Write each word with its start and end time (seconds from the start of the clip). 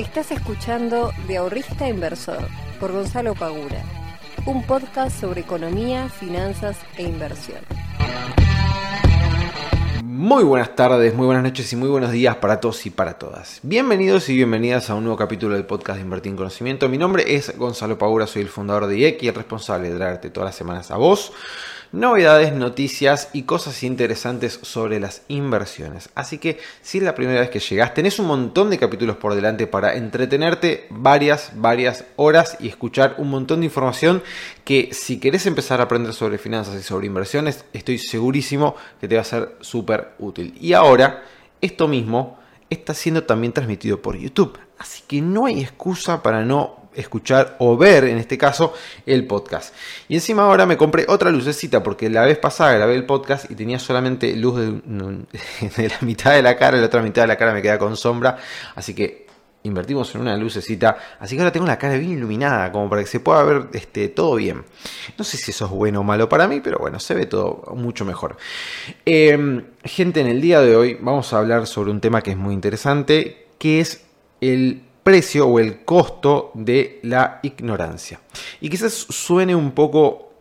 Estás 0.00 0.30
escuchando 0.30 1.12
De 1.28 1.36
Ahorrista 1.36 1.86
Inversor 1.86 2.48
por 2.80 2.90
Gonzalo 2.90 3.34
Pagura, 3.34 3.84
un 4.46 4.66
podcast 4.66 5.20
sobre 5.20 5.42
economía, 5.42 6.08
finanzas 6.08 6.78
e 6.96 7.02
inversión. 7.02 7.58
Muy 10.02 10.42
buenas 10.42 10.74
tardes, 10.74 11.14
muy 11.14 11.26
buenas 11.26 11.44
noches 11.44 11.70
y 11.74 11.76
muy 11.76 11.90
buenos 11.90 12.12
días 12.12 12.36
para 12.36 12.60
todos 12.60 12.86
y 12.86 12.90
para 12.90 13.18
todas. 13.18 13.60
Bienvenidos 13.62 14.30
y 14.30 14.36
bienvenidas 14.36 14.88
a 14.88 14.94
un 14.94 15.04
nuevo 15.04 15.18
capítulo 15.18 15.54
del 15.54 15.66
podcast 15.66 15.98
de 15.98 16.04
Invertir 16.04 16.30
en 16.30 16.36
Conocimiento. 16.38 16.88
Mi 16.88 16.96
nombre 16.96 17.34
es 17.34 17.54
Gonzalo 17.58 17.98
Pagura, 17.98 18.26
soy 18.26 18.40
el 18.40 18.48
fundador 18.48 18.86
de 18.86 18.96
IEC 18.96 19.22
y 19.24 19.28
el 19.28 19.34
responsable 19.34 19.90
de 19.90 19.96
traerte 19.98 20.30
todas 20.30 20.48
las 20.48 20.56
semanas 20.56 20.90
a 20.90 20.96
vos 20.96 21.34
novedades, 21.92 22.52
noticias 22.52 23.28
y 23.32 23.42
cosas 23.42 23.82
interesantes 23.82 24.60
sobre 24.62 25.00
las 25.00 25.22
inversiones. 25.28 26.10
Así 26.14 26.38
que 26.38 26.58
si 26.82 26.98
es 26.98 27.04
la 27.04 27.14
primera 27.14 27.40
vez 27.40 27.50
que 27.50 27.60
llegas, 27.60 27.94
tenés 27.94 28.18
un 28.18 28.26
montón 28.26 28.70
de 28.70 28.78
capítulos 28.78 29.16
por 29.16 29.34
delante 29.34 29.66
para 29.66 29.94
entretenerte 29.94 30.86
varias, 30.90 31.52
varias 31.54 32.04
horas 32.16 32.56
y 32.60 32.68
escuchar 32.68 33.16
un 33.18 33.30
montón 33.30 33.60
de 33.60 33.66
información 33.66 34.22
que 34.64 34.90
si 34.92 35.18
querés 35.18 35.46
empezar 35.46 35.80
a 35.80 35.84
aprender 35.84 36.12
sobre 36.12 36.38
finanzas 36.38 36.78
y 36.78 36.82
sobre 36.82 37.06
inversiones, 37.06 37.64
estoy 37.72 37.98
segurísimo 37.98 38.76
que 39.00 39.08
te 39.08 39.16
va 39.16 39.22
a 39.22 39.24
ser 39.24 39.56
súper 39.60 40.12
útil. 40.18 40.54
Y 40.60 40.72
ahora, 40.74 41.24
esto 41.60 41.88
mismo 41.88 42.38
está 42.70 42.94
siendo 42.94 43.24
también 43.24 43.52
transmitido 43.52 44.00
por 44.00 44.16
YouTube. 44.16 44.58
Así 44.78 45.02
que 45.06 45.20
no 45.20 45.46
hay 45.46 45.60
excusa 45.60 46.22
para 46.22 46.44
no 46.44 46.79
escuchar 46.94 47.56
o 47.58 47.76
ver, 47.76 48.04
en 48.04 48.18
este 48.18 48.36
caso, 48.36 48.74
el 49.06 49.26
podcast. 49.26 49.74
Y 50.08 50.14
encima 50.14 50.44
ahora 50.44 50.66
me 50.66 50.76
compré 50.76 51.04
otra 51.08 51.30
lucecita 51.30 51.82
porque 51.82 52.10
la 52.10 52.24
vez 52.24 52.38
pasada 52.38 52.72
grabé 52.74 52.94
el 52.94 53.06
podcast 53.06 53.50
y 53.50 53.54
tenía 53.54 53.78
solamente 53.78 54.34
luz 54.36 54.58
de, 55.76 55.88
la 55.88 55.98
mitad 56.00 56.32
de 56.34 56.42
la 56.42 56.56
cara, 56.56 56.78
la 56.78 56.86
otra 56.86 57.02
mitad 57.02 57.22
de 57.22 57.28
la 57.28 57.36
cara 57.36 57.52
me 57.52 57.62
queda 57.62 57.78
con 57.78 57.96
sombra. 57.96 58.36
Así 58.74 58.94
que 58.94 59.26
invertimos 59.62 60.14
en 60.14 60.22
una 60.22 60.36
lucecita. 60.36 60.96
Así 61.18 61.36
que 61.36 61.42
ahora 61.42 61.52
tengo 61.52 61.66
la 61.66 61.78
cara 61.78 61.96
bien 61.96 62.12
iluminada, 62.12 62.72
como 62.72 62.88
para 62.88 63.02
que 63.02 63.08
se 63.08 63.20
pueda 63.20 63.42
ver 63.42 63.68
este, 63.72 64.08
todo 64.08 64.36
bien. 64.36 64.64
No 65.18 65.24
sé 65.24 65.36
si 65.36 65.50
eso 65.50 65.66
es 65.66 65.70
bueno 65.70 66.00
o 66.00 66.04
malo 66.04 66.28
para 66.28 66.48
mí, 66.48 66.60
pero 66.60 66.78
bueno, 66.78 66.98
se 66.98 67.14
ve 67.14 67.26
todo 67.26 67.62
mucho 67.76 68.04
mejor. 68.04 68.36
Em, 69.04 69.64
gente, 69.84 70.20
en 70.20 70.26
el 70.26 70.40
día 70.40 70.60
de 70.60 70.76
hoy 70.76 70.98
vamos 71.00 71.32
a 71.32 71.38
hablar 71.38 71.66
sobre 71.66 71.90
un 71.90 72.00
tema 72.00 72.22
que 72.22 72.32
es 72.32 72.36
muy 72.36 72.54
interesante, 72.54 73.48
que 73.58 73.80
es 73.80 74.04
el 74.40 74.82
precio 75.02 75.46
o 75.46 75.58
el 75.58 75.84
costo 75.84 76.50
de 76.54 77.00
la 77.02 77.40
ignorancia. 77.42 78.20
Y 78.60 78.68
quizás 78.68 78.92
suene 78.92 79.54
un 79.54 79.72
poco 79.72 80.32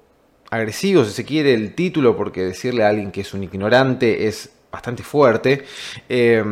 agresivo, 0.49 1.05
si 1.05 1.11
se 1.11 1.25
quiere, 1.25 1.53
el 1.53 1.75
título, 1.75 2.15
porque 2.15 2.43
decirle 2.43 2.83
a 2.83 2.89
alguien 2.89 3.11
que 3.11 3.21
es 3.21 3.33
un 3.33 3.43
ignorante 3.43 4.27
es 4.27 4.49
bastante 4.71 5.03
fuerte. 5.03 5.65
Eh, 6.07 6.43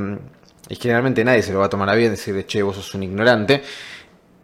y 0.70 0.76
generalmente 0.76 1.24
nadie 1.24 1.44
se 1.44 1.54
lo 1.54 1.60
va 1.60 1.66
a 1.66 1.70
tomar 1.70 1.90
a 1.90 1.96
bien 1.96 2.12
decirle, 2.12 2.46
che, 2.46 2.62
vos 2.62 2.76
sos 2.76 2.94
un 2.94 3.04
ignorante. 3.04 3.62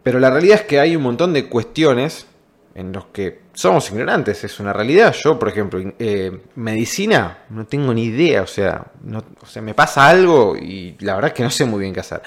Pero 0.02 0.18
la 0.18 0.30
realidad 0.30 0.60
es 0.60 0.66
que 0.66 0.80
hay 0.80 0.96
un 0.96 1.02
montón 1.02 1.32
de 1.32 1.48
cuestiones 1.48 2.26
en 2.74 2.92
los 2.92 3.06
que 3.06 3.42
somos 3.52 3.88
ignorantes, 3.90 4.42
es 4.42 4.58
una 4.58 4.72
realidad. 4.72 5.14
Yo, 5.22 5.38
por 5.38 5.48
ejemplo, 5.48 5.80
eh, 5.98 6.40
medicina, 6.56 7.44
no 7.50 7.66
tengo 7.66 7.94
ni 7.94 8.04
idea, 8.04 8.42
o 8.42 8.46
sea, 8.46 8.84
no, 9.02 9.22
o 9.40 9.46
sea, 9.46 9.62
me 9.62 9.74
pasa 9.74 10.08
algo 10.08 10.56
y 10.56 10.96
la 11.00 11.14
verdad 11.14 11.30
es 11.30 11.34
que 11.34 11.42
no 11.44 11.50
sé 11.50 11.64
muy 11.64 11.80
bien 11.80 11.94
qué 11.94 12.00
hacer. 12.00 12.22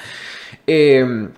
Eh, 0.68 1.30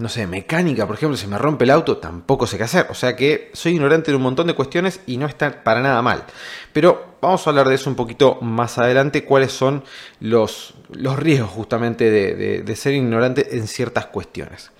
no 0.00 0.08
sé, 0.08 0.26
mecánica, 0.26 0.86
por 0.86 0.96
ejemplo, 0.96 1.16
si 1.16 1.26
me 1.26 1.36
rompe 1.36 1.64
el 1.64 1.70
auto, 1.70 1.98
tampoco 1.98 2.46
sé 2.46 2.56
qué 2.56 2.64
hacer. 2.64 2.86
O 2.88 2.94
sea 2.94 3.14
que 3.14 3.50
soy 3.52 3.72
ignorante 3.72 4.10
de 4.10 4.16
un 4.16 4.22
montón 4.22 4.46
de 4.46 4.54
cuestiones 4.54 5.00
y 5.06 5.18
no 5.18 5.26
está 5.26 5.62
para 5.62 5.82
nada 5.82 6.00
mal. 6.00 6.24
Pero 6.72 7.16
vamos 7.20 7.46
a 7.46 7.50
hablar 7.50 7.68
de 7.68 7.74
eso 7.74 7.90
un 7.90 7.96
poquito 7.96 8.38
más 8.40 8.78
adelante, 8.78 9.24
cuáles 9.24 9.52
son 9.52 9.84
los, 10.20 10.74
los 10.90 11.18
riesgos 11.18 11.50
justamente 11.50 12.10
de, 12.10 12.76
ser 12.76 12.94
ignorante 12.94 13.58
en 13.58 13.66
ciertas 13.68 14.06
cuestiones. 14.06 14.70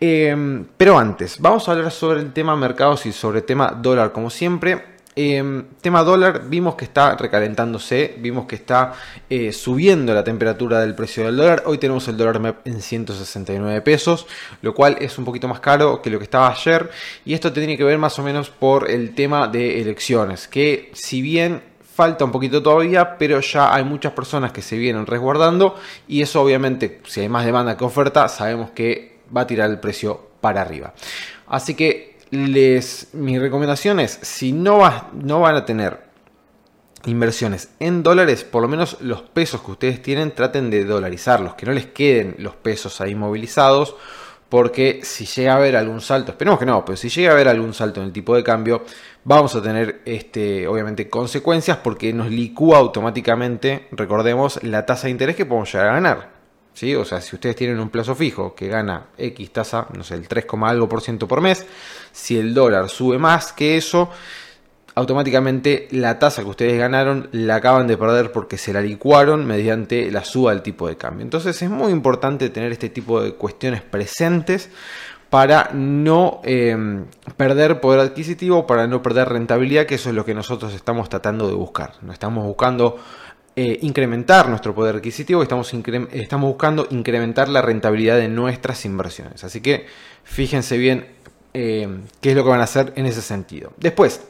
Eh, 0.00 0.64
pero 0.76 0.96
antes, 0.96 1.40
vamos 1.40 1.68
a 1.68 1.72
hablar 1.72 1.90
sobre 1.90 2.20
el 2.20 2.32
tema 2.32 2.54
mercados 2.54 3.04
y 3.06 3.12
sobre 3.12 3.40
el 3.40 3.44
tema 3.44 3.72
dólar, 3.72 4.12
como 4.12 4.30
siempre. 4.30 4.91
Em, 5.14 5.64
tema 5.82 6.02
dólar, 6.04 6.48
vimos 6.48 6.74
que 6.74 6.86
está 6.86 7.14
recalentándose, 7.16 8.14
vimos 8.18 8.46
que 8.46 8.54
está 8.54 8.94
eh, 9.28 9.52
subiendo 9.52 10.14
la 10.14 10.24
temperatura 10.24 10.80
del 10.80 10.94
precio 10.94 11.26
del 11.26 11.36
dólar. 11.36 11.64
Hoy 11.66 11.76
tenemos 11.76 12.08
el 12.08 12.16
dólar 12.16 12.40
MEP 12.40 12.66
en 12.66 12.80
169 12.80 13.82
pesos, 13.82 14.26
lo 14.62 14.72
cual 14.74 14.96
es 15.00 15.18
un 15.18 15.26
poquito 15.26 15.48
más 15.48 15.60
caro 15.60 16.00
que 16.00 16.08
lo 16.08 16.16
que 16.16 16.24
estaba 16.24 16.48
ayer. 16.48 16.90
Y 17.26 17.34
esto 17.34 17.52
tiene 17.52 17.76
que 17.76 17.84
ver 17.84 17.98
más 17.98 18.18
o 18.18 18.22
menos 18.22 18.48
por 18.48 18.90
el 18.90 19.14
tema 19.14 19.48
de 19.48 19.82
elecciones, 19.82 20.48
que 20.48 20.90
si 20.94 21.20
bien 21.20 21.62
falta 21.94 22.24
un 22.24 22.32
poquito 22.32 22.62
todavía, 22.62 23.18
pero 23.18 23.38
ya 23.40 23.74
hay 23.74 23.84
muchas 23.84 24.12
personas 24.12 24.50
que 24.50 24.62
se 24.62 24.78
vienen 24.78 25.04
resguardando 25.04 25.78
y 26.08 26.22
eso 26.22 26.40
obviamente, 26.40 27.02
si 27.06 27.20
hay 27.20 27.28
más 27.28 27.44
demanda 27.44 27.76
que 27.76 27.84
oferta, 27.84 28.28
sabemos 28.28 28.70
que 28.70 29.18
va 29.36 29.42
a 29.42 29.46
tirar 29.46 29.68
el 29.68 29.78
precio 29.78 30.30
para 30.40 30.62
arriba. 30.62 30.94
Así 31.48 31.74
que 31.74 32.11
les, 32.32 33.08
mi 33.12 33.38
recomendación 33.38 34.00
es, 34.00 34.18
si 34.22 34.52
no, 34.52 34.78
van 34.78 35.54
a 35.54 35.64
tener 35.66 36.00
inversiones 37.04 37.68
en 37.78 38.02
dólares, 38.02 38.42
por 38.42 38.62
lo 38.62 38.68
menos 38.68 38.96
los 39.02 39.20
pesos 39.20 39.60
que 39.60 39.72
ustedes 39.72 40.02
tienen 40.02 40.34
traten 40.34 40.70
de 40.70 40.86
dolarizarlos, 40.86 41.54
que 41.54 41.66
no 41.66 41.72
les 41.72 41.86
queden 41.86 42.36
los 42.38 42.56
pesos 42.56 43.02
ahí 43.02 43.14
movilizados, 43.14 43.96
porque 44.48 45.00
si 45.02 45.26
llega 45.26 45.52
a 45.52 45.56
haber 45.56 45.76
algún 45.76 46.00
salto, 46.00 46.32
esperemos 46.32 46.58
que 46.58 46.64
no, 46.64 46.84
pero 46.86 46.96
si 46.96 47.10
llega 47.10 47.30
a 47.30 47.34
haber 47.34 47.48
algún 47.48 47.74
salto 47.74 48.00
en 48.00 48.06
el 48.06 48.12
tipo 48.14 48.34
de 48.34 48.42
cambio, 48.42 48.82
vamos 49.24 49.54
a 49.54 49.62
tener 49.62 50.00
este, 50.06 50.66
obviamente 50.66 51.10
consecuencias 51.10 51.76
porque 51.78 52.14
nos 52.14 52.30
licúa 52.30 52.78
automáticamente, 52.78 53.88
recordemos, 53.92 54.62
la 54.62 54.86
tasa 54.86 55.06
de 55.06 55.10
interés 55.10 55.36
que 55.36 55.44
podemos 55.44 55.70
llegar 55.70 55.88
a 55.88 55.94
ganar. 55.94 56.41
¿Sí? 56.74 56.94
O 56.94 57.04
sea, 57.04 57.20
si 57.20 57.36
ustedes 57.36 57.54
tienen 57.54 57.78
un 57.78 57.90
plazo 57.90 58.14
fijo 58.14 58.54
que 58.54 58.68
gana 58.68 59.08
X 59.18 59.52
tasa, 59.52 59.86
no 59.94 60.02
sé, 60.02 60.14
el 60.14 60.26
3, 60.26 60.46
algo 60.62 60.88
por 60.88 61.02
ciento 61.02 61.28
por 61.28 61.40
mes, 61.40 61.66
si 62.12 62.38
el 62.38 62.54
dólar 62.54 62.88
sube 62.88 63.18
más 63.18 63.52
que 63.52 63.76
eso, 63.76 64.10
automáticamente 64.94 65.88
la 65.90 66.18
tasa 66.18 66.42
que 66.42 66.48
ustedes 66.48 66.78
ganaron 66.78 67.28
la 67.32 67.56
acaban 67.56 67.86
de 67.86 67.96
perder 67.96 68.32
porque 68.32 68.58
se 68.58 68.72
la 68.72 68.80
licuaron 68.80 69.46
mediante 69.46 70.10
la 70.10 70.24
suba 70.24 70.52
del 70.52 70.62
tipo 70.62 70.88
de 70.88 70.96
cambio. 70.96 71.24
Entonces 71.24 71.60
es 71.60 71.70
muy 71.70 71.92
importante 71.92 72.50
tener 72.50 72.72
este 72.72 72.88
tipo 72.88 73.22
de 73.22 73.34
cuestiones 73.34 73.82
presentes 73.82 74.70
para 75.30 75.70
no 75.72 76.42
eh, 76.44 76.76
perder 77.38 77.80
poder 77.80 78.00
adquisitivo, 78.00 78.66
para 78.66 78.86
no 78.86 79.00
perder 79.00 79.30
rentabilidad, 79.30 79.86
que 79.86 79.94
eso 79.94 80.10
es 80.10 80.14
lo 80.14 80.26
que 80.26 80.34
nosotros 80.34 80.74
estamos 80.74 81.08
tratando 81.08 81.48
de 81.48 81.54
buscar. 81.54 81.94
No 82.02 82.12
estamos 82.12 82.44
buscando 82.44 82.98
eh, 83.54 83.78
incrementar 83.82 84.48
nuestro 84.48 84.74
poder 84.74 84.96
adquisitivo, 84.96 85.42
estamos, 85.42 85.72
estamos 86.12 86.48
buscando 86.48 86.86
incrementar 86.90 87.48
la 87.48 87.60
rentabilidad 87.60 88.16
de 88.16 88.28
nuestras 88.28 88.84
inversiones. 88.84 89.44
Así 89.44 89.60
que 89.60 89.86
fíjense 90.24 90.78
bien 90.78 91.06
eh, 91.52 91.88
qué 92.20 92.30
es 92.30 92.36
lo 92.36 92.44
que 92.44 92.50
van 92.50 92.60
a 92.60 92.64
hacer 92.64 92.92
en 92.96 93.04
ese 93.04 93.20
sentido. 93.20 93.72
Después, 93.76 94.22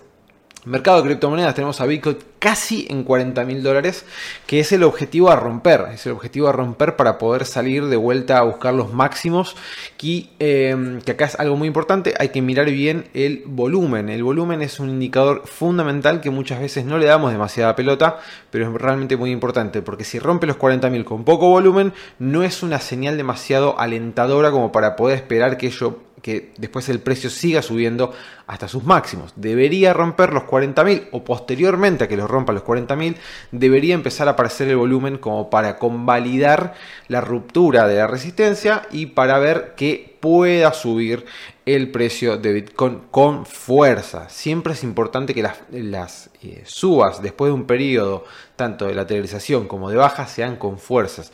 Mercado 0.65 0.99
de 0.99 1.09
criptomonedas 1.09 1.57
tenemos 1.57 1.81
a 1.81 1.87
Bitcoin 1.87 2.19
casi 2.39 2.87
en 2.89 3.03
40 3.03 3.45
mil 3.45 3.65
dólares, 3.65 4.05
que 4.47 4.61
es 4.61 4.71
el 4.71 4.85
objetivo 4.85 5.29
a 5.29 5.35
romper, 5.35 5.87
es 5.93 6.07
el 6.07 6.13
objetivo 6.13 6.49
a 6.49 6.53
romper 6.53 6.95
para 6.95 7.19
poder 7.19 7.47
salir 7.47 7.87
de 7.87 7.97
vuelta 7.97 8.39
a 8.39 8.43
buscar 8.43 8.73
los 8.73 8.93
máximos. 8.93 9.57
Y 10.01 10.31
em, 10.39 11.01
que 11.01 11.13
acá 11.13 11.25
es 11.25 11.41
algo 11.41 11.57
muy 11.57 11.67
importante, 11.67 12.15
hay 12.17 12.29
que 12.29 12.43
mirar 12.43 12.67
bien 12.67 13.07
el 13.13 13.43
volumen. 13.45 14.09
El 14.09 14.23
volumen 14.23 14.63
es 14.63 14.79
un 14.79 14.89
indicador 14.89 15.43
fundamental 15.47 16.21
que 16.21 16.31
muchas 16.31 16.61
veces 16.61 16.85
no 16.85 16.97
le 16.97 17.07
damos 17.07 17.33
demasiada 17.33 17.75
pelota, 17.75 18.21
pero 18.53 18.69
es 18.69 18.81
realmente 18.81 19.17
muy 19.17 19.33
importante, 19.33 19.83
porque 19.83 20.05
si 20.05 20.21
rompe 20.21 20.47
los 20.47 20.57
40 20.57 20.91
mil 20.91 21.05
con 21.05 21.25
poco 21.25 21.49
volumen, 21.49 21.93
no 22.21 22.45
es 22.45 22.63
una 22.63 22.79
señal 22.79 23.17
demasiado 23.17 23.81
alentadora 23.81 24.53
como 24.53 24.71
para 24.71 24.95
poder 24.95 25.17
esperar 25.17 25.57
que 25.57 25.67
ello 25.67 25.99
que 26.23 26.53
después 26.57 26.89
el 26.89 27.01
precio 27.01 27.29
siga 27.29 27.61
subiendo 27.61 28.15
hasta 28.47 28.69
sus 28.69 28.85
máximos. 28.85 29.33
Debería 29.37 29.93
romper 29.93 30.33
los 30.33 30.45
40.000 30.45 31.09
o 31.11 31.25
posteriormente 31.25 32.05
a 32.05 32.09
que 32.09 32.17
los 32.17 32.31
rompa 32.31 32.53
los 32.53 32.63
40.000, 32.63 33.17
debería 33.51 33.95
empezar 33.95 34.29
a 34.29 34.33
aparecer 34.33 34.69
el 34.69 34.77
volumen 34.77 35.19
como 35.19 35.51
para 35.51 35.79
convalidar 35.79 36.75
la 37.09 37.21
ruptura 37.21 37.87
de 37.87 37.97
la 37.97 38.07
resistencia 38.07 38.83
y 38.91 39.07
para 39.07 39.39
ver 39.39 39.75
que 39.77 40.17
pueda 40.21 40.73
subir 40.73 41.25
el 41.67 41.91
precio 41.91 42.39
de 42.39 42.53
Bitcoin 42.53 43.01
con 43.11 43.45
fuerza. 43.45 44.29
Siempre 44.29 44.73
es 44.75 44.85
importante 44.85 45.35
que 45.35 45.43
las, 45.43 46.31
eh, 46.43 46.63
subas 46.65 47.23
después 47.23 47.49
de 47.49 47.55
un 47.55 47.67
periodo 47.67 48.25
tanto 48.63 48.87
de 48.87 48.95
lateralización 48.95 49.67
como 49.67 49.91
de 49.91 49.97
baja 49.97 50.29
sean 50.29 50.55
con 50.55 50.79
fuerzas. 50.79 51.33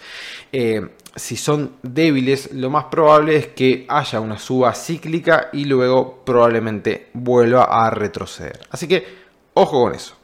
Eh, 0.51 0.89
si 1.15 1.37
son 1.37 1.73
débiles, 1.83 2.55
lo 2.55 2.71
más 2.71 2.85
probable 2.85 3.37
es 3.37 3.49
que 3.49 3.85
haya 3.87 4.19
una 4.21 4.39
suba 4.39 4.73
cíclica 4.73 5.51
y 5.53 5.67
luego 5.67 6.25
probablemente 6.25 7.11
vuelva 7.13 7.65
a 7.65 7.91
retroceder. 7.91 8.61
Así 8.71 8.89
que 8.89 9.05
ojo 9.53 9.83
con 9.83 9.95
eso. 9.95 10.15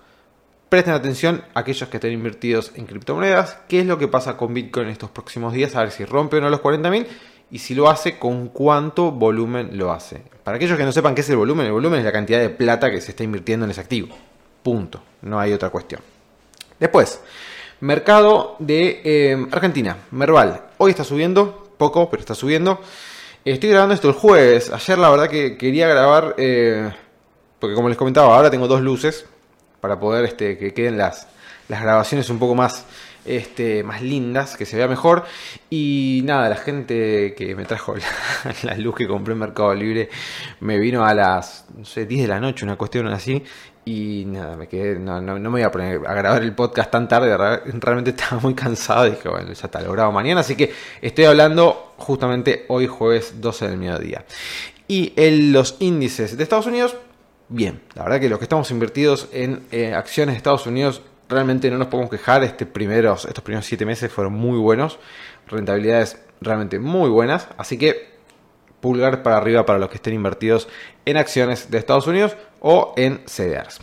Presten 0.71 0.95
atención 0.95 1.45
a 1.53 1.61
aquellos 1.61 1.91
que 1.91 1.99
estén 1.99 2.13
invertidos 2.13 2.73
en 2.75 2.87
criptomonedas, 2.87 3.59
qué 3.69 3.81
es 3.81 3.87
lo 3.87 3.99
que 3.99 4.09
pasa 4.09 4.39
con 4.39 4.55
Bitcoin 4.55 4.87
en 4.87 4.93
estos 4.93 5.11
próximos 5.11 5.53
días, 5.53 5.77
a 5.77 5.81
ver 5.81 5.91
si 5.91 6.07
rompe 6.07 6.39
o 6.39 6.41
no 6.41 6.49
los 6.49 6.63
40.000 6.63 7.07
y 7.51 7.59
si 7.59 7.75
lo 7.75 7.91
hace, 7.91 8.19
con 8.19 8.49
cuánto 8.49 9.13
volumen 9.13 9.77
lo 9.77 9.93
hace. 9.93 10.23
Para 10.43 10.57
aquellos 10.57 10.79
que 10.79 10.85
no 10.85 10.93
sepan 10.93 11.15
qué 11.15 11.21
es 11.21 11.29
el 11.29 11.37
volumen, 11.37 11.67
el 11.67 11.73
volumen 11.73 11.99
es 11.99 12.07
la 12.07 12.13
cantidad 12.13 12.41
de 12.41 12.49
plata 12.49 12.91
que 12.91 13.03
se 13.03 13.11
está 13.11 13.25
invirtiendo 13.25 13.67
en 13.67 13.73
ese 13.73 13.83
activo. 13.83 14.17
Punto. 14.63 15.03
No 15.21 15.39
hay 15.39 15.53
otra 15.53 15.69
cuestión. 15.69 16.14
Después, 16.85 17.19
mercado 17.81 18.57
de 18.59 19.01
eh, 19.05 19.47
Argentina, 19.53 19.97
Merval. 20.11 20.61
Hoy 20.77 20.91
está 20.91 21.03
subiendo 21.03 21.73
poco, 21.79 22.11
pero 22.11 22.21
está 22.21 22.35
subiendo. 22.35 22.79
Estoy 23.43 23.71
grabando 23.71 23.95
esto 23.95 24.11
el 24.11 24.15
jueves. 24.15 24.71
Ayer 24.71 24.99
la 24.99 25.09
verdad 25.09 25.31
que 25.31 25.57
quería 25.57 25.89
grabar, 25.89 26.35
eh, 26.37 26.93
porque 27.59 27.75
como 27.75 27.89
les 27.89 27.97
comentaba, 27.97 28.37
ahora 28.37 28.51
tengo 28.51 28.69
dos 28.69 28.83
luces 28.83 29.25
para 29.81 29.99
poder 29.99 30.27
este, 30.27 30.59
que 30.59 30.75
queden 30.75 30.99
las, 30.99 31.27
las 31.69 31.81
grabaciones 31.81 32.29
un 32.29 32.39
poco 32.39 32.55
más 32.55 32.85
este, 33.25 33.83
más 33.83 34.03
lindas, 34.03 34.57
que 34.57 34.67
se 34.67 34.77
vea 34.77 34.89
mejor. 34.89 35.25
Y 35.71 36.23
nada, 36.25 36.49
la 36.49 36.57
gente 36.57 37.35
que 37.37 37.55
me 37.55 37.65
trajo 37.65 37.95
la, 38.63 38.77
luz 38.77 38.95
que 38.97 39.07
compré 39.07 39.33
en 39.33 39.39
Mercado 39.39 39.75
Libre 39.75 40.09
me 40.61 40.79
vino 40.79 41.05
a 41.05 41.15
las 41.15 41.67
no 41.77 41.85
sé, 41.85 42.07
10 42.07 42.23
de 42.23 42.29
la 42.29 42.41
noche, 42.41 42.65
una 42.65 42.77
cuestión 42.77 43.07
así. 43.09 43.43
Y 43.87 44.25
nada, 44.27 44.57
me 44.57 44.67
quedé, 44.67 44.99
no, 44.99 45.21
no, 45.21 45.39
me 45.39 45.49
voy 45.49 45.63
a 45.63 45.71
poner 45.71 46.01
a 46.07 46.15
grabar 46.15 46.43
el 46.43 46.55
podcast 46.55 46.91
tan 46.91 47.07
tarde, 47.07 47.37
realmente 47.81 48.11
estaba 48.11 48.41
muy 48.41 48.55
cansado. 48.55 49.05
Dije, 49.05 49.29
bueno, 49.29 49.53
ya 49.53 49.67
está, 49.67 49.81
lo 49.81 49.93
grabo 49.93 50.13
mañana. 50.13 50.41
Así 50.41 50.57
que 50.57 50.73
estoy 51.03 51.27
hablando 51.27 51.95
justamente 51.99 52.65
hoy, 52.69 52.87
jueves 52.87 53.41
12 53.41 53.69
del 53.69 53.77
mediodía. 53.77 54.25
Y 54.89 55.13
en 55.17 55.53
los 55.53 55.77
índices 55.81 56.37
de 56.37 56.43
Estados 56.43 56.67
Unidos, 56.67 56.97
bien, 57.49 57.83
la 57.95 58.05
verdad 58.05 58.21
que 58.21 58.29
los 58.29 58.39
que 58.39 58.45
estamos 58.45 58.71
invertidos 58.71 59.29
en 59.33 59.63
eh, 59.71 59.95
acciones 59.95 60.35
de 60.35 60.37
Estados 60.39 60.67
Unidos 60.67 61.03
realmente 61.29 61.71
no 61.71 61.79
nos 61.79 61.89
podemos 61.89 62.11
quejar. 62.11 62.43
Este 62.45 62.65
estos 62.65 63.45
primeros 63.45 63.67
7 63.67 63.87
meses 63.87 64.13
fueron 64.13 64.35
muy 64.35 64.59
buenos. 64.59 64.99
Rentabilidades 65.47 66.19
realmente 66.41 66.79
muy 66.79 67.11
buenas. 67.11 67.49
Así 67.57 67.79
que 67.79 68.15
pulgar 68.81 69.23
para 69.23 69.39
arriba 69.39 69.65
para 69.65 69.79
los 69.79 69.89
que 69.89 69.97
estén 69.97 70.15
invertidos 70.15 70.69
en 71.07 71.17
acciones 71.17 71.71
de 71.71 71.79
Estados 71.79 72.07
Unidos 72.07 72.37
o 72.61 72.93
en 72.97 73.23
CDRs. 73.27 73.81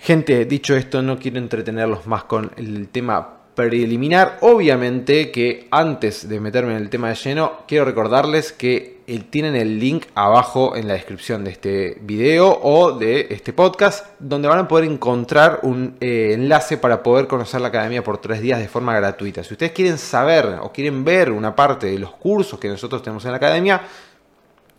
Gente, 0.00 0.44
dicho 0.44 0.76
esto, 0.76 1.02
no 1.02 1.18
quiero 1.18 1.38
entretenerlos 1.38 2.06
más 2.06 2.24
con 2.24 2.52
el 2.56 2.88
tema 2.88 3.38
preliminar. 3.56 4.38
Obviamente 4.42 5.32
que 5.32 5.66
antes 5.72 6.28
de 6.28 6.38
meterme 6.38 6.76
en 6.76 6.82
el 6.82 6.90
tema 6.90 7.08
de 7.08 7.16
lleno, 7.16 7.62
quiero 7.66 7.86
recordarles 7.86 8.52
que 8.52 8.96
tienen 9.30 9.56
el 9.56 9.80
link 9.80 10.06
abajo 10.14 10.76
en 10.76 10.86
la 10.86 10.94
descripción 10.94 11.42
de 11.42 11.52
este 11.52 11.98
video 12.02 12.60
o 12.62 12.92
de 12.92 13.28
este 13.30 13.52
podcast, 13.52 14.06
donde 14.18 14.46
van 14.46 14.58
a 14.58 14.68
poder 14.68 14.84
encontrar 14.90 15.60
un 15.62 15.96
eh, 16.00 16.32
enlace 16.34 16.76
para 16.76 17.02
poder 17.02 17.26
conocer 17.26 17.60
la 17.60 17.68
academia 17.68 18.04
por 18.04 18.18
tres 18.18 18.40
días 18.40 18.60
de 18.60 18.68
forma 18.68 18.94
gratuita. 18.94 19.42
Si 19.42 19.54
ustedes 19.54 19.72
quieren 19.72 19.96
saber 19.96 20.58
o 20.60 20.70
quieren 20.70 21.02
ver 21.04 21.32
una 21.32 21.56
parte 21.56 21.86
de 21.86 21.98
los 21.98 22.12
cursos 22.12 22.60
que 22.60 22.68
nosotros 22.68 23.02
tenemos 23.02 23.24
en 23.24 23.30
la 23.30 23.38
academia, 23.38 23.80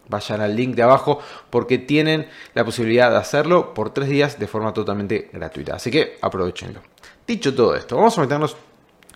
vayan 0.07 0.41
al 0.41 0.55
link 0.55 0.75
de 0.75 0.83
abajo 0.83 1.19
porque 1.49 1.79
tienen 1.79 2.27
la 2.53 2.63
posibilidad 2.63 3.09
de 3.09 3.17
hacerlo 3.17 3.73
por 3.73 3.89
tres 3.89 4.07
días 4.07 4.37
de 4.37 4.47
forma 4.47 4.71
totalmente 4.71 5.29
gratuita. 5.33 5.75
Así 5.75 5.89
que 5.89 6.17
aprovechenlo. 6.21 6.81
Dicho 7.25 7.53
todo 7.53 7.75
esto, 7.75 7.97
vamos 7.97 8.17
a 8.17 8.21
meternos 8.21 8.55